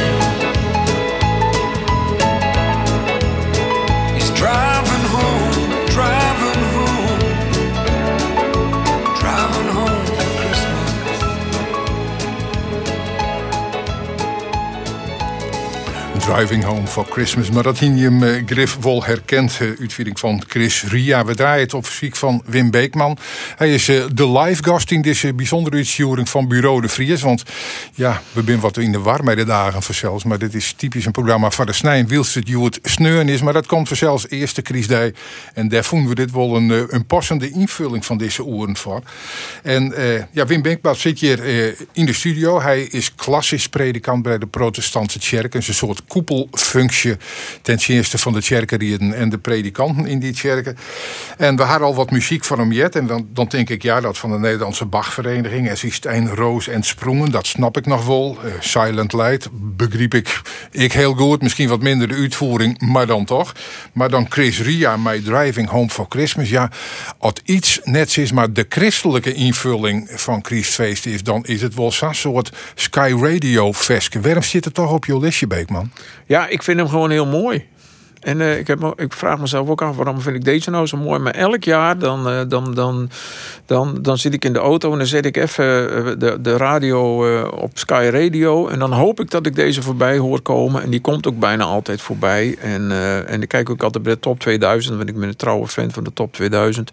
[16.26, 17.50] Driving Home for Christmas.
[17.50, 21.24] Maar dat hing je hem uh, grif wel herkend, uh, van Chris Ria.
[21.24, 23.18] We draaien het op fysiek van Wim Beekman.
[23.56, 27.22] Hij is uh, de live gast in deze bijzondere uitvoering van Bureau de Vries.
[27.22, 27.42] Want
[27.94, 30.24] ja, we zijn wat in de war met de dagen zelfs.
[30.24, 32.06] Maar dit is typisch een programma van de snij.
[32.06, 33.42] Wils het het sneuren is.
[33.42, 35.10] Maar dat komt zelfs eerste crisis.
[35.54, 39.02] En daar vonden we dit wel een, een passende invulling van deze oren voor.
[39.62, 39.94] En
[40.30, 41.40] ja, Wim Beekman zit hier
[41.92, 42.60] in de studio.
[42.60, 45.54] Hij is klassisch predikant bij de protestantse kerk.
[45.54, 47.16] Een soort koepelfunctie
[47.62, 50.76] ten eerste van de kerkerieden en de predikanten in die kerken.
[51.36, 52.96] En we hadden al wat muziek van hem jet.
[52.96, 55.68] En dan, dan denk ik, ja, dat van de Nederlandse Bachvereniging.
[55.68, 58.38] Er is een Roos en Sprongen, dat snap ik nog wel.
[58.44, 61.42] Uh, Silent Light begreep ik, ik heel goed.
[61.42, 63.54] Misschien wat minder de uitvoering, maar dan toch.
[63.92, 66.48] Maar dan Chris Ria, My Driving Home for Christmas.
[66.48, 66.70] Ja,
[67.18, 71.92] als iets net is, maar de christelijke invulling van Christfeest is, dan is het wel
[71.92, 74.14] zo'n soort Sky Radio Fest.
[74.14, 75.90] Waarom zit het toch op je listje, Beekman?
[76.26, 77.66] Ja, ik vind hem gewoon heel mooi.
[78.26, 80.96] En uh, ik, heb, ik vraag mezelf ook af waarom vind ik deze nou zo
[80.96, 81.18] mooi.
[81.18, 83.10] Maar elk jaar dan, uh, dan, dan,
[83.66, 86.56] dan, dan zit ik in de auto en dan zet ik even uh, de, de
[86.56, 88.68] radio op Sky Radio.
[88.68, 90.82] En dan hoop ik dat ik deze voorbij hoor komen.
[90.82, 92.56] En die komt ook bijna altijd voorbij.
[92.60, 92.92] En,
[93.26, 95.90] en ik kijk ook altijd bij de top 2000, want ik ben een trouwe fan
[95.90, 96.90] van de top 2000.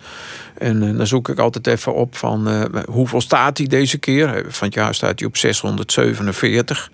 [0.58, 4.46] En dan zoek ik altijd even op van hoeveel staat hij deze keer.
[4.48, 6.90] Van het jaar staat hij op 647.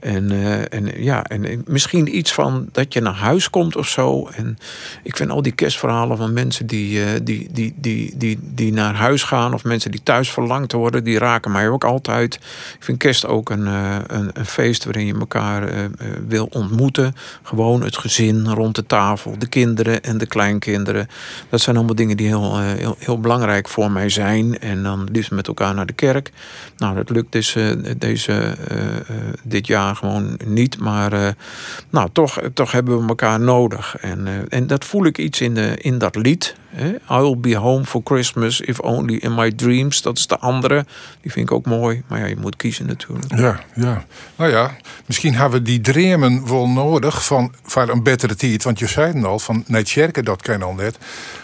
[0.00, 4.28] En, uh, en ja, en misschien iets van dat je naar huis komt of zo.
[4.34, 4.58] En
[5.02, 8.94] ik vind al die kerstverhalen van mensen die, uh, die, die, die, die, die naar
[8.94, 12.34] huis gaan of mensen die thuis verlangd worden, die raken mij ook altijd.
[12.34, 15.90] Ik vind kerst ook een, uh, een, een, feest waarin je elkaar
[16.28, 17.14] wil ontmoeten.
[17.42, 21.08] Gewoon het gezin rond de tafel, de kinderen en de kleinkinderen.
[21.48, 24.58] Dat zijn allemaal dingen die heel, heel, heel, belangrijk voor mij zijn.
[24.58, 26.30] En dan liefst met elkaar naar de kerk.
[26.76, 27.56] Nou, dat lukt dus
[27.96, 28.56] deze,
[29.42, 30.78] dit jaar gewoon niet.
[30.78, 31.28] Maar uh,
[31.90, 33.96] nou, toch, toch hebben we elkaar nodig.
[33.96, 36.54] En, uh, en dat voel ik iets in, de, in dat lied.
[36.68, 36.94] Hè?
[37.10, 40.02] I'll be home for Christmas if only in my dreams.
[40.02, 40.86] Dat is de andere.
[41.20, 42.02] Die vind ik ook mooi.
[42.06, 43.36] Maar ja, je moet kiezen natuurlijk.
[43.36, 44.04] Ja, ja.
[44.36, 48.62] Nou ja, misschien hebben we die dremen wel nodig van, van een betere tijd.
[48.62, 50.98] Want je zei het al, van net Sjerke, dat ken al net.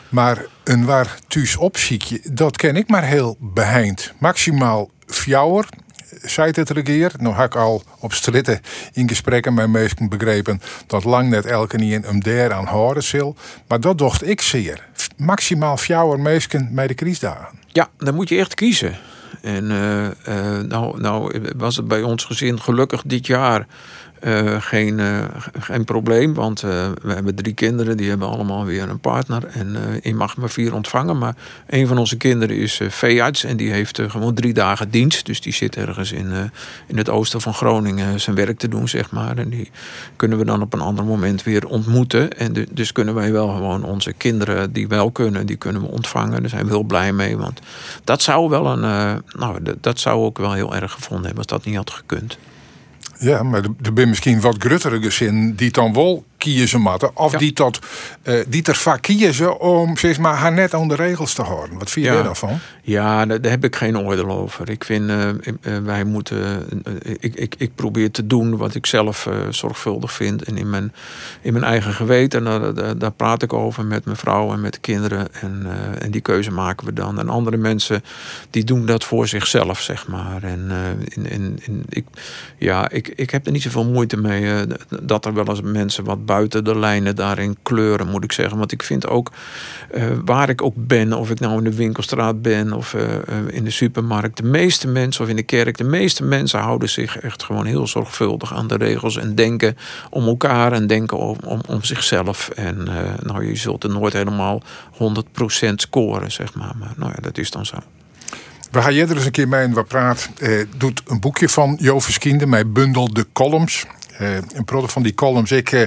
[0.08, 4.12] Maar een waar thuis opziekje, dat ken ik maar heel beheind.
[4.18, 5.68] Maximaal fjouwer
[6.24, 7.12] zei het regeer.
[7.18, 8.60] Heb ik al op stritten
[8.92, 13.36] in gesprekken met mensen begrepen dat lang net elke niet een der aan horen zal.
[13.68, 14.88] Maar dat dacht ik zeer.
[15.16, 17.28] Maximaal fjouwer mensen bij de crisis
[17.66, 18.96] Ja, dan moet je echt kiezen.
[19.42, 23.66] En uh, uh, nou, nou was het bij ons gezin gelukkig dit jaar
[24.26, 25.24] uh, geen, uh,
[25.58, 29.44] geen probleem, want uh, we hebben drie kinderen, die hebben allemaal weer een partner.
[29.44, 31.18] En je mag maar vier ontvangen.
[31.18, 31.34] Maar
[31.66, 35.26] een van onze kinderen is veearts en die heeft gewoon drie dagen dienst.
[35.26, 36.50] Dus die zit ergens in,
[36.86, 39.38] in het oosten van Groningen zijn werk te doen, zeg maar.
[39.38, 39.70] En die
[40.16, 42.38] kunnen we dan op een ander moment weer ontmoeten.
[42.38, 46.40] En dus kunnen wij wel gewoon onze kinderen die wel kunnen, die kunnen we ontvangen.
[46.40, 47.60] Daar zijn we heel blij mee, want
[48.04, 48.80] dat zou wel een,
[49.38, 52.38] nou, dat zou ook wel heel erg gevonden hebben als dat niet had gekund.
[53.24, 57.16] Ja, maar er zijn misschien wat gruttere gezin die dan wel kiezen moeten.
[57.16, 57.78] Of die, tot,
[58.24, 61.78] uh, die er vaak kiezen om zeg maar, haar net aan de regels te houden.
[61.78, 62.58] Wat vind je daarvan?
[62.82, 64.70] Ja, daar, heb ik geen oordeel over.
[64.70, 65.28] Ik vind, uh,
[65.84, 66.68] wij moeten...
[67.02, 70.42] ik, ik, ik probeer te doen wat ik zelf zorgvuldig vind.
[70.42, 70.92] En in mijn,
[71.40, 74.80] in mijn eigen geweten, daar, daar praat ik over met mijn vrouw en met de
[74.80, 75.34] kinderen.
[75.40, 75.66] En,
[75.98, 77.18] en die keuze maken we dan.
[77.18, 78.04] En andere mensen,
[78.50, 80.42] die doen dat voor zichzelf, zeg maar.
[80.42, 80.70] En
[81.08, 82.04] in, in, in, ik,
[82.58, 84.64] ja, ik, ik heb er niet zoveel moeite mee
[85.02, 88.58] dat er wel eens mensen wat buiten de lijnen daarin kleuren, moet ik zeggen.
[88.58, 89.32] Want ik vind ook
[89.94, 93.02] uh, waar ik ook ben, of ik nou in de winkelstraat ben of uh,
[93.46, 97.18] in de supermarkt, de meeste mensen of in de kerk, de meeste mensen houden zich
[97.18, 99.76] echt gewoon heel zorgvuldig aan de regels en denken
[100.10, 102.48] om elkaar en denken om, om, zichzelf.
[102.48, 102.88] En
[103.22, 104.62] nou, je zult er nooit helemaal
[104.92, 106.72] 100% scoren, zeg maar.
[106.78, 107.76] Maar nou ja, dat is dan zo.
[108.74, 110.28] We gaan er eens een keer mee in wat praat.
[110.38, 113.86] Eh, doet een boekje van Jo Verskiende, mij bundel de columns.
[114.20, 115.52] Uh, een product van die columns.
[115.52, 115.86] Ik uh,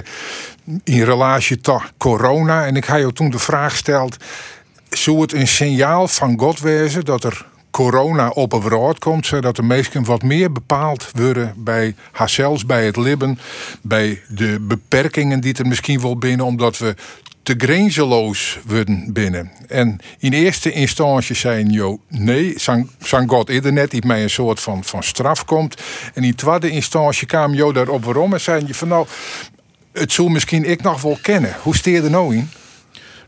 [0.84, 2.66] in relatie tot corona.
[2.66, 4.16] En ik ga je toen de vraag gesteld.
[4.88, 9.62] Zou het een signaal van God wezen dat er corona op een komt, zodat de
[9.62, 13.38] mensen wat meer bepaald worden bij haarzelfs, bij het libben,
[13.82, 16.94] bij de beperkingen die er misschien wel binnen, omdat we
[17.48, 19.50] te grenzeloos worden binnen.
[19.68, 22.54] En in eerste instantie zijn jo nee,
[22.98, 25.82] zijn God internet die mij een soort van, van straf komt.
[26.14, 29.06] En in tweede instantie kwam jo daarop waarom en zei je van nou,
[29.92, 31.56] het zou misschien ik nog wel kennen.
[31.62, 32.50] Hoe steer er nou in?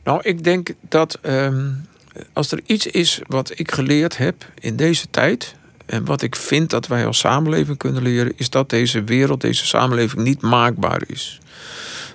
[0.05, 1.87] Nou, ik denk dat um,
[2.33, 5.55] als er iets is wat ik geleerd heb in deze tijd,
[5.87, 9.67] En wat ik vind dat wij als samenleving kunnen leren, is dat deze wereld, deze
[9.67, 11.41] samenleving niet maakbaar is.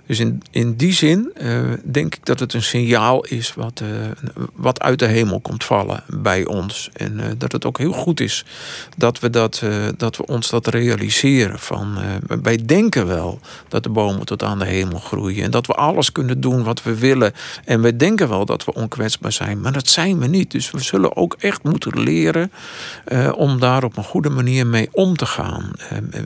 [0.05, 3.89] Dus in, in die zin uh, denk ik dat het een signaal is wat, uh,
[4.53, 6.89] wat uit de hemel komt vallen bij ons.
[6.93, 8.45] En uh, dat het ook heel goed is
[8.97, 9.63] dat we, dat,
[9.97, 11.59] dat we ons dat realiseren.
[11.59, 11.97] Van,
[12.41, 15.43] wij denken wel dat de bomen tot aan de hemel groeien.
[15.43, 17.33] En dat we alles kunnen doen wat we willen.
[17.65, 19.61] En wij denken wel dat we onkwetsbaar zijn.
[19.61, 20.51] Maar dat zijn we niet.
[20.51, 22.51] Dus we zullen ook echt moeten leren
[23.35, 25.71] om daar op een goede manier mee om te gaan.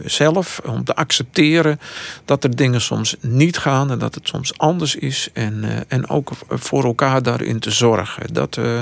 [0.06, 1.80] zelf, om te accepteren
[2.26, 5.30] dat er dingen soms niet gaan en dat het soms anders is.
[5.34, 8.34] En, uh, en ook voor elkaar daarin te zorgen.
[8.34, 8.82] Dat, uh,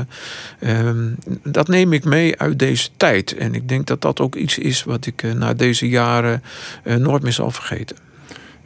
[0.59, 3.35] um, dat neem ik mee uit deze tijd.
[3.37, 6.43] En ik denk dat dat ook iets is wat ik uh, na deze jaren
[6.83, 7.97] nooit meer zal vergeten.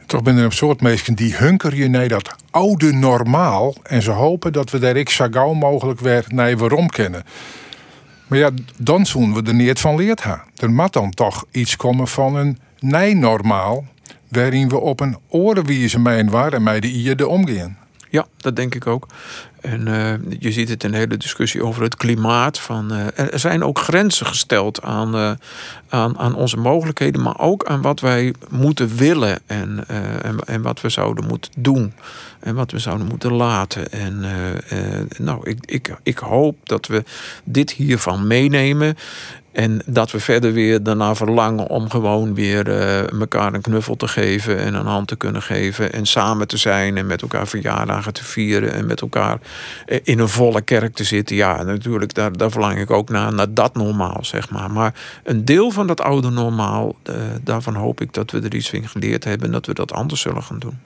[0.06, 3.74] Toch ben er een soort mensen die hunker je naar dat oude normaal.
[3.82, 7.24] En ze hopen dat we daar ik zo mogelijk weer naar waarom kennen.
[8.26, 10.44] Maar ja, dan zullen we er niet van leerd hebben.
[10.56, 13.84] Er moet dan toch iets komen van een nee normaal
[14.32, 17.76] waarin we op een orenwijze mijn waar en mij de ierde omgaan.
[18.10, 19.06] Ja, dat denk ik ook.
[19.60, 22.58] En uh, je ziet het in de hele discussie over het klimaat.
[22.58, 25.32] Van, uh, er zijn ook grenzen gesteld aan, uh,
[25.88, 29.84] aan, aan onze mogelijkheden, maar ook aan wat wij moeten willen en,
[30.22, 31.92] en, en, wat we zouden moeten doen.
[32.40, 33.92] En wat we zouden moeten laten.
[33.92, 34.24] En
[35.18, 37.04] nou, ik, ik, ik hoop dat we
[37.44, 38.96] dit hiervan meenemen.
[39.52, 44.08] En dat we verder weer daarna verlangen om gewoon weer uh, elkaar een knuffel te
[44.08, 45.92] geven en een hand te kunnen geven.
[45.92, 49.38] En samen te zijn en met elkaar verjaardagen te vieren en met elkaar
[49.86, 51.36] eh, in een volle kerk te zitten.
[51.36, 54.70] Ja, natuurlijk, daar, daar verlang ik ook naar, naar dat normaal, zeg maar.
[54.70, 54.94] Maar
[55.24, 58.88] een deel van dat oude normaal, uh, daarvan hoop ik dat we er iets van
[58.88, 60.78] geleerd hebben en dat we dat anders zullen gaan doen.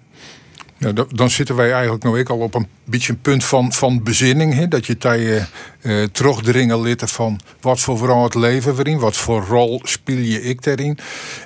[0.79, 4.03] Ja, dan zitten wij eigenlijk nou ik al op een beetje een punt van, van
[4.03, 4.68] bezinning.
[4.68, 5.47] Dat je tij
[5.83, 10.43] uh, terugdringen litten van wat voor vooral het leven waarin, wat voor rol speel je
[10.43, 10.99] ik daarin.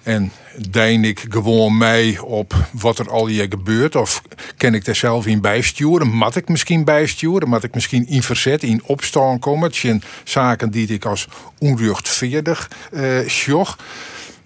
[0.03, 0.33] En
[0.71, 3.97] dein ik gewoon mij op wat er al je gebeurt?
[3.97, 4.23] Of
[4.57, 6.09] ken ik er zelf in bijsturen?
[6.09, 7.49] Mat ik misschien bijsturen?
[7.49, 9.71] Mat ik misschien in verzet, in opstaan komen?
[9.71, 11.29] Het zaken die ik als
[11.59, 13.77] onrechtvaardig uh, sjoch.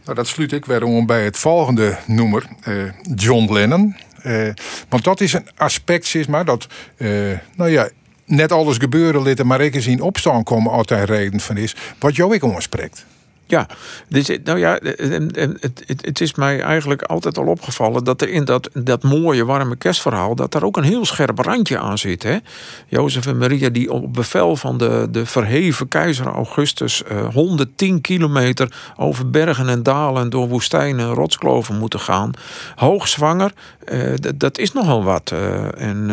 [0.04, 3.96] Nou, dat sluit ik weer om bij het volgende noemer, uh, John Lennon.
[4.26, 4.48] Uh,
[4.88, 6.66] want dat is een aspect, zeg maar, dat,
[6.96, 7.88] uh, nou ja,
[8.24, 12.42] net alles gebeuren maar ik in opstaan komen altijd reden van is, wat jou ik
[12.42, 13.06] omspreekt.
[13.54, 13.66] Ja,
[14.08, 18.44] dus, nou ja, het, het, het, is mij eigenlijk altijd al opgevallen dat er in
[18.44, 22.22] dat, dat mooie warme kerstverhaal, dat daar ook een heel scherp randje aan zit.
[22.22, 22.36] Hè?
[22.86, 28.92] Jozef en Maria die op bevel van de, de verheven keizer Augustus uh, 110 kilometer
[28.96, 32.30] over bergen en dalen, door woestijnen en rotskloven moeten gaan.
[32.74, 33.52] Hoogzwanger,
[33.92, 35.30] uh, dat is nogal wat.
[35.34, 36.10] Uh, en,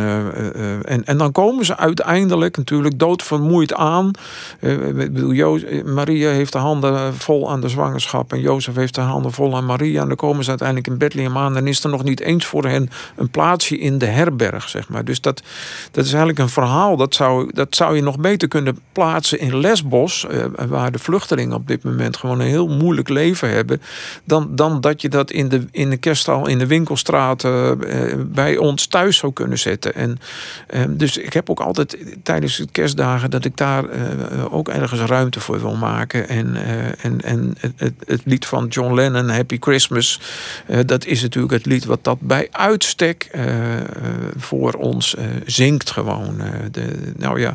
[0.86, 4.12] en, en dan komen ze uiteindelijk natuurlijk doodvermoeid aan.
[4.60, 8.34] ik bedoel, Maria heeft de handen vol aan de zwangerschap.
[8.34, 10.02] En Jozef heeft de handen vol aan Maria.
[10.02, 11.58] En dan komen ze uiteindelijk in Bethlehem aan.
[11.58, 15.06] En is er nog niet eens voor hen een plaatsje in de herberg, zeg maar.
[15.06, 15.44] Dus dat,
[15.92, 16.98] dat is eigenlijk een verhaal.
[16.98, 20.28] Dat zou, dat zou je nog beter kunnen plaatsen in Lesbos.
[20.28, 23.82] Eh, waar de vluchtelingen op dit moment gewoon een heel moeilijk leven hebben.
[24.24, 27.72] Dan, dan dat je dat in de, in de kerststal, in de winkelstraat eh,
[28.18, 29.94] bij ons thuis zou kunnen zetten.
[29.94, 30.20] En,
[30.68, 35.02] eh, dus ik heb ook altijd tijdens de kerstdagen dat ik daar eh, ook ergens
[35.02, 36.30] ruimte voor wil maken.
[36.30, 40.20] En, eh, en, het, het, lied van John Lennon, Happy Christmas,
[40.68, 43.44] uh, dat is natuurlijk het lied wat dat bij uitstek uh,
[44.38, 46.42] voor ons zingt gewoon.
[46.72, 47.54] De, nou ja,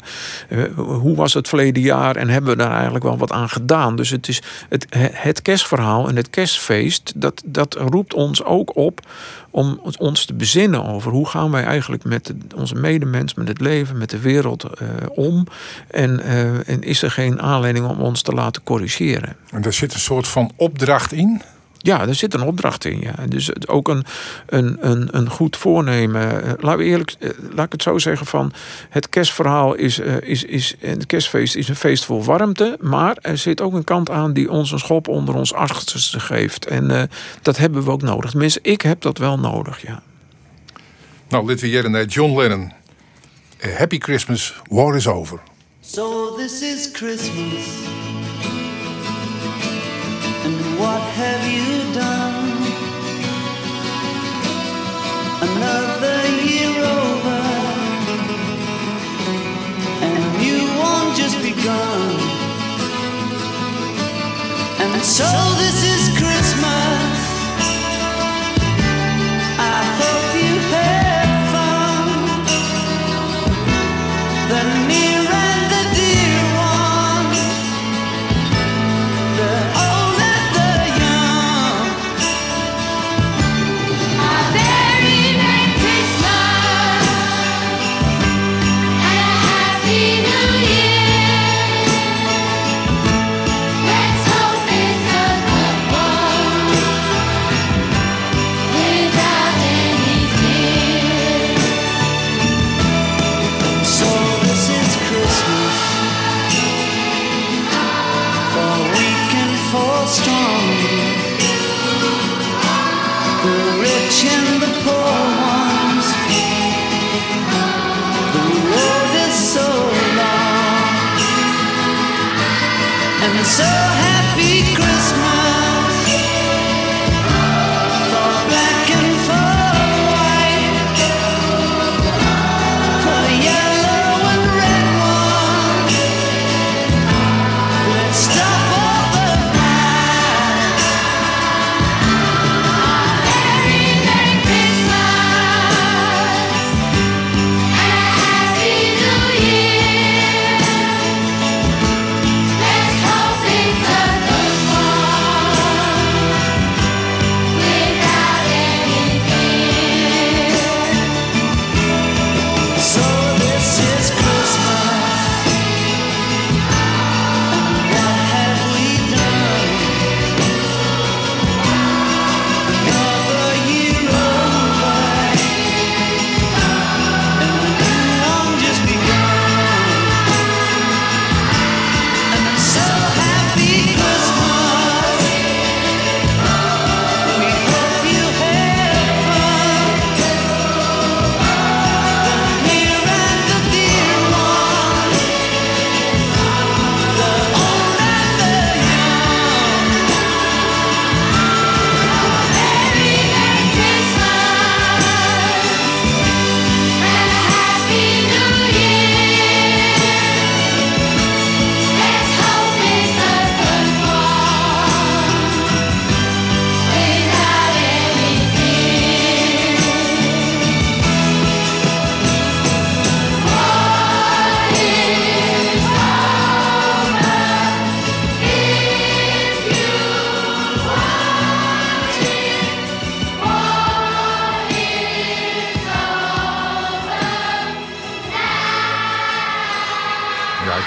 [0.75, 3.97] hoe was het verleden jaar en hebben we daar eigenlijk wel wat aan gedaan?
[3.97, 9.01] Dus het is het, het kerstverhaal en het kerstfeest, dat, dat roept ons ook op
[9.57, 13.99] om ons te bezinnen over hoe gaan wij eigenlijk met onze medemens, met het leven,
[13.99, 15.47] met de wereld uh, om.
[15.91, 19.37] En, uh, en is er geen aanleiding om ons te laten corrigeren.
[19.51, 21.43] En daar zit een soort van opdracht in?
[21.87, 23.01] Ja, er zit een opdracht in.
[23.01, 23.15] Ja.
[23.29, 24.05] Dus ook een,
[24.47, 26.59] een, een, een goed voornemen.
[26.59, 28.53] Eh, we eerlijk, eh, laat ik het zo zeggen: van
[28.91, 30.75] het kerstverhaal is, eh, is, is.
[30.79, 32.77] Het kerstfeest is een feest vol warmte.
[32.81, 36.67] Maar er zit ook een kant aan die ons een schop onder ons achterste geeft.
[36.67, 37.03] En uh,
[37.43, 38.31] dat hebben we ook nodig.
[38.31, 40.03] Tenminste, ik heb dat wel nodig, ja.
[41.29, 42.73] Nou, dit weer naar John Lennon.
[43.77, 45.41] Happy Christmas, war is over.
[45.81, 48.16] So this is Christmas.
[50.79, 52.37] What have you done?
[55.49, 56.19] Another
[56.49, 57.41] year over,
[60.05, 62.11] and a new one just begun.
[64.83, 65.29] And so
[65.63, 65.86] this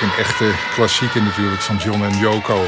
[0.02, 2.66] Een echte klassieker natuurlijk van John en Yoko.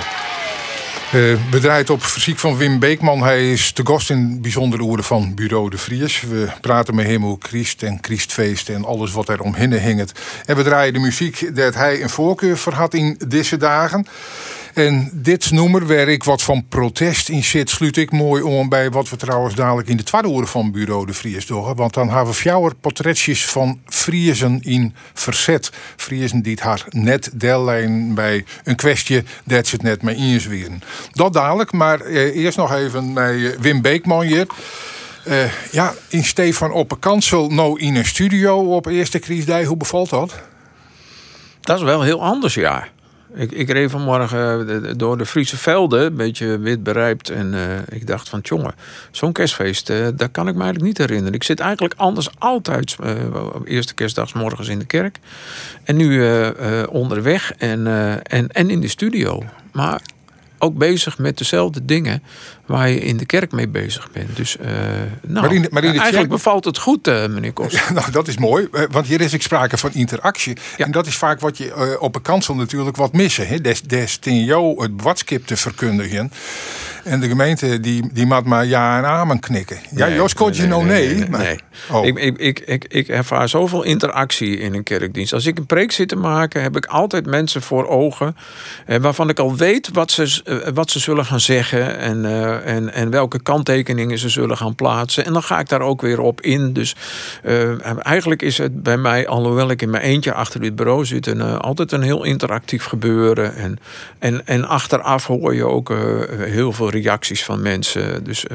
[1.11, 3.23] Eh bedraaid op fysiek van Wim Beekman.
[3.23, 6.21] Hij is te gast in bijzondere oeren van Bureau de Vries.
[6.21, 10.11] We praten met hem over Christ en Christfeesten en alles wat er omheen hinget.
[10.45, 14.07] En we draaien de muziek dat hij een voorkeur voor had in deze dagen.
[14.73, 18.89] En dit nummer waar ik wat van protest in zit, sluit ik mooi om bij
[18.89, 21.75] wat we trouwens dadelijk in de tweede oren van Bureau de Vries doen.
[21.75, 25.71] Want dan hebben we fjouwer portretjes van Friesen in verzet.
[25.95, 30.81] Friesen die het haar net dellijn bij een kwestie dat ze het net mee inzweren.
[31.11, 34.47] Dat dadelijk, maar eh, eerst nog even met eh, Wim Beekman hier.
[35.25, 39.65] Eh, ja, in Stefan Oppenkansel nou in een studio op eerste kriesdij.
[39.65, 40.39] Hoe bevalt dat?
[41.61, 42.87] Dat is wel heel anders, ja.
[43.33, 47.29] Ik, ik reed vanmorgen eh, door de Friese velden, een beetje wit berijpt.
[47.29, 48.73] En eh, ik dacht van, jongen,
[49.11, 51.33] zo'n kerstfeest, eh dat kan ik me eigenlijk niet herinneren.
[51.33, 53.13] Ik zit eigenlijk anders altijd eh,
[53.53, 55.17] op eerste kerstdag 's morgens in de kerk.
[55.83, 56.23] En nu
[56.85, 57.87] onderweg en,
[58.23, 59.43] en, en in de studio.
[59.71, 60.01] Maar
[60.57, 62.23] ook bezig met dezelfde dingen
[62.71, 64.35] waar je in de kerk mee bezig bent.
[64.35, 64.67] Dus eh,
[65.27, 67.89] nou, Maar in de- maar in de eigenlijk bevalt het goed, eh, meneer Kost.
[67.93, 70.57] Nou, dat is mooi, eh, want hier is ik sprake van interactie.
[70.77, 70.85] Ja.
[70.85, 73.47] En dat is vaak wat je op een kansel natuurlijk wat missen.
[73.47, 73.61] Hè?
[73.61, 76.31] Des, des ten jou het watskip te verkundigen.
[77.03, 79.77] En de gemeente die, die maakt maar ja en amen knikken.
[79.95, 81.29] Ja, Nee, Joost, kon je nou nee?
[81.29, 81.59] maar- nee.
[81.91, 82.05] Oh.
[82.05, 85.33] Ik, ik, ik, ik, ik ervaar zoveel interactie in een kerkdienst.
[85.33, 88.35] Als ik een preek zit te maken, heb ik altijd mensen voor ogen...
[89.01, 91.97] Waarvan ik al weet wat ze, wat ze zullen gaan zeggen...
[91.97, 92.25] En,
[92.65, 95.25] en, en welke kanttekeningen ze zullen gaan plaatsen.
[95.25, 96.73] En dan ga ik daar ook weer op in.
[96.73, 96.95] Dus
[97.43, 101.27] eh, eigenlijk is het bij mij, alhoewel ik in mijn eentje achter dit bureau zit...
[101.27, 103.55] Eh, altijd een heel interactief gebeuren.
[103.55, 103.79] En,
[104.19, 105.97] en, en achteraf hoor je ook eh,
[106.39, 108.23] heel veel reacties van mensen.
[108.23, 108.45] Dus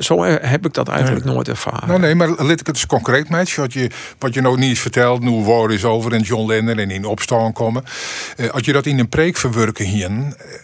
[0.00, 1.88] zo heb ik dat eigenlijk nooit ervaren.
[1.88, 3.54] Nou nee, maar let ik het eens concreet met.
[3.54, 6.90] Wat je, wat je nou niet vertelt, nu waar is over en John Lennon en
[6.90, 7.84] in opstaan komen.
[8.50, 10.10] Als je dat in een preek verwerken hier,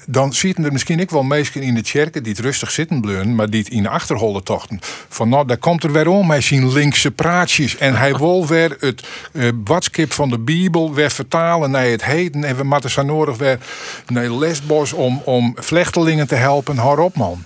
[0.07, 3.35] dan ziet er misschien ik wel mensen in de kerken die het rustig zitten bleun,
[3.35, 4.79] maar die het in de achterholen tochten.
[5.09, 7.77] Van nou, daar komt er weer om, hij zien linkse praatjes.
[7.77, 12.45] En hij wil weer het eh watskip van de Bijbel weer vertalen naar het heden.
[12.45, 13.59] En we moeten zo nodig weer
[14.07, 16.77] naar Lesbos om, om vlechtelingen te helpen.
[16.77, 17.45] Hou op man.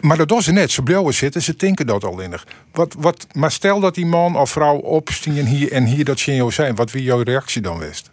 [0.00, 0.70] Maar dat doen ze net.
[0.70, 2.46] Ze blijven zitten, ze denken dat al innig.
[2.72, 6.50] Wat, wat, maar stel dat die man of vrouw opstien hier en hier dat Shinjo
[6.50, 6.74] zijn.
[6.74, 8.10] Wat wie jouw reactie dan wist?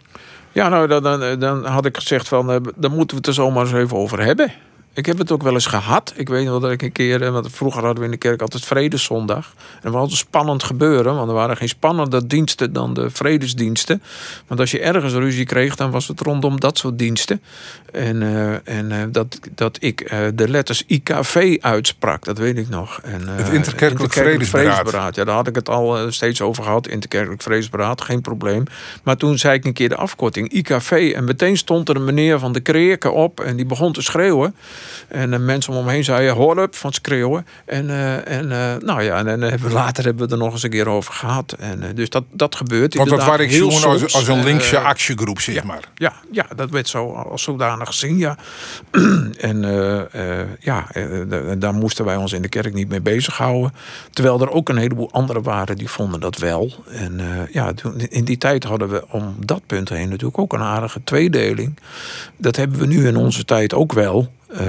[0.51, 3.33] Ja, nou, dan, dan, dan had ik gezegd van, eh, dan moeten we het er
[3.33, 4.51] zomaar eens even over hebben.
[4.99, 6.13] Ik heb het ook wel eens gehad.
[6.15, 8.41] Ik weet wel dat ik een keer, eh, want vroeger hadden we in de kerk
[8.41, 9.53] altijd Vredeszondag.
[9.55, 14.01] En dat was altijd spannend gebeuren, want er waren geen spannender diensten dan de vredesdiensten.
[14.47, 17.41] Want als je ergens ruzie kreeg, dan was het rondom dat soort diensten.
[17.91, 22.99] En, eh, en eh, dat, dat ik de letters IKV uitsprak, dat weet ik nog.
[23.03, 25.15] En, Het Interkerkelijk Vredesberaad.
[25.15, 26.87] Ja, daar had ik het al steeds over gehad.
[26.87, 28.63] Interkerkelijk Vredesberaad, geen probleem.
[29.03, 31.13] Maar toen zei ik een keer de afkorting IKV.
[31.15, 33.39] En meteen stond er een meneer van de Kreerke op.
[33.39, 34.55] En die begon te schreeuwen.
[35.07, 37.45] En de mensen om hem heen zeiden, hoor op van schreeuwen.
[37.65, 40.51] En, eh, en eh, nou ja, en, en hebben we- later hebben we er nog
[40.53, 41.55] eens een keer over gehad.
[41.59, 44.75] En, eh, dus dat, dat gebeurt Want dat ik heel zoen als, een En, linkse
[44.77, 45.83] eh, actiegroep, zeg maar.
[45.95, 48.37] ja, ja, dat werd zo als zodanig gezien, ja.
[49.37, 49.99] en eh,
[50.41, 53.73] eh, ja, eh, da- daar moesten wij ons in de kerk niet mee bezighouden.
[54.11, 56.73] Terwijl er ook een heleboel anderen waren die vonden dat wel.
[56.91, 57.71] En eh, ja,
[58.09, 61.79] in die tijd hadden we om dat punt heen natuurlijk ook een aardige tweedeling.
[62.37, 64.31] Dat hebben we nu in onze tijd ook wel.
[64.49, 64.63] Eh,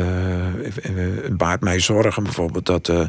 [1.22, 3.08] het baart mij zorgen bijvoorbeeld dat eh, eh,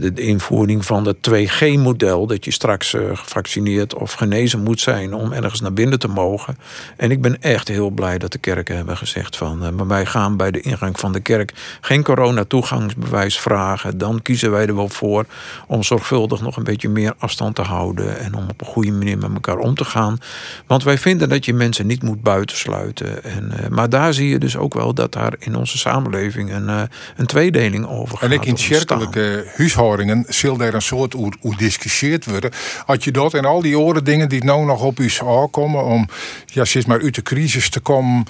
[0.00, 5.60] de, invoering van het 2G-model, dat je straks gevaccineerd of genezen moet zijn om ergens
[5.60, 6.58] naar binnen te mogen.
[6.96, 10.36] En ik ben echt heel blij dat de kerken hebben gezegd van, maar wij gaan
[10.36, 13.98] bij de ingang van de kerk geen corona-toegangsbewijs vragen.
[13.98, 15.24] Dan kiezen wij er wel voor
[15.66, 19.18] om zorgvuldig nog een beetje meer afstand te houden en om op een goede manier
[19.18, 20.18] met elkaar om te gaan.
[20.66, 23.24] Want wij vinden dat je mensen niet moet buitensluiten.
[23.24, 26.82] En, maar daar zie je dus ook wel dat daar in onze samenleving een, eh,
[27.16, 32.50] een tweedeling over En ik in kerkelijke huishoudingen zal daar een soort hoe, discussieerd worden.
[32.86, 36.08] Had je dat en al die oren dingen die nou nog op u aankomen om
[36.46, 38.24] ja, sinds maar uit de crisis te komen.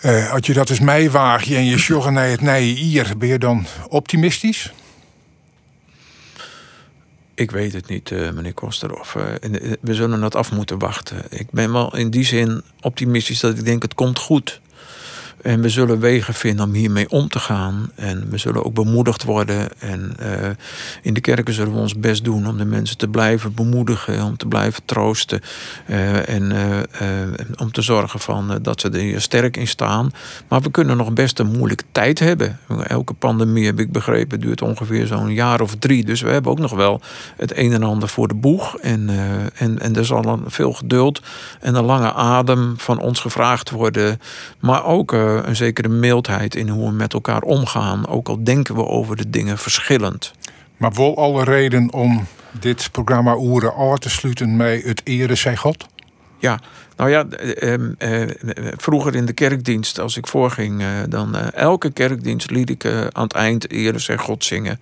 [0.00, 3.28] eh had je dat eens meewaag je en je sjoggen naar het nee hier, ben
[3.28, 4.72] je dan optimistisch?
[7.34, 9.16] Ik weet het niet, eh, meneer Kosterhoff.
[9.16, 9.22] Eh,
[9.80, 11.22] we zullen het af moeten wachten.
[11.30, 14.60] Ik ben wel in die zin optimistisch dat ik denk het komt goed.
[15.44, 17.90] En we zullen wegen vinden om hiermee om te gaan.
[17.94, 19.68] En we zullen ook bemoedigd worden.
[19.78, 20.50] En eh,
[21.02, 24.22] in de kerken zullen we ons best doen om de mensen te blijven bemoedigen.
[24.22, 25.40] Om te blijven troosten.
[25.86, 27.08] eh, en eh,
[27.56, 30.10] om te zorgen van, dat ze er sterk in staan.
[30.48, 32.58] Maar we kunnen nog best een moeilijke tijd hebben.
[32.86, 36.04] Elke pandemie, heb ik begrepen, duurt ongeveer zo'n jaar of drie.
[36.04, 37.00] Dus we hebben ook nog wel
[37.36, 38.78] het een en ander voor de boeg.
[38.78, 39.10] En,
[39.54, 41.22] en, en er zal dan veel geduld
[41.60, 44.20] en een lange adem van ons gevraagd worden.
[44.60, 48.06] Maar ook een zekere mildheid in hoe we met elkaar omgaan.
[48.06, 50.32] Ook al denken we over de dingen verschillend.
[50.76, 52.26] Maar wel alle reden om
[52.60, 55.86] dit programma Oeren aan te sluiten met het ere zij God?
[56.38, 56.60] Ja,
[56.96, 58.30] nou ja, eh, eh,
[58.76, 63.22] vroeger in de kerkdienst, als ik voorging, eh, dan eh, elke kerkdienst liet ik aan
[63.22, 64.80] het eind Ere zij God zingen.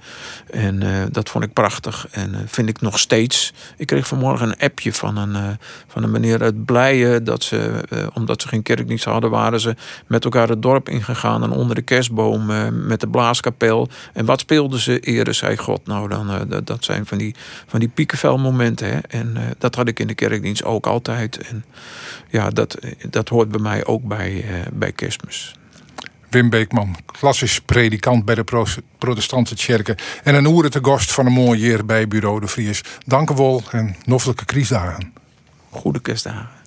[0.50, 3.52] En dat vond ik prachtig en vind ik nog steeds.
[3.76, 7.84] Ik kreeg vanmorgen een appje van een, van een meneer uit Blijen, dat ze,
[8.14, 11.82] omdat ze geen kerkdienst hadden, waren ze met elkaar het dorp ingegaan en onder de
[11.82, 12.46] kerstboom
[12.86, 13.88] met de blaaskapel.
[14.12, 15.00] En wat speelden ze?
[15.00, 15.86] Ere zij God.
[15.86, 17.34] Nou, dan, dat, dat zijn van die,
[17.66, 18.88] van die piekenvel momenten.
[18.88, 18.98] Hè?
[19.08, 21.38] En dat had ik in de kerkdienst ook altijd.
[21.38, 21.64] En
[22.28, 22.78] ja, dat,
[23.10, 25.54] dat hoort bij mij ook bij, eh, bij kerstmis.
[26.28, 28.64] Wim Beekman, klassisch predikant bij de Pro-
[28.98, 29.96] protestantse kerken.
[30.22, 32.82] En een oeren te gast van een mooi jaar bij Bureau de Vries.
[33.06, 35.12] Dank u wel en noffelijke kriesdagen.
[35.70, 36.61] Goede kerstdagen.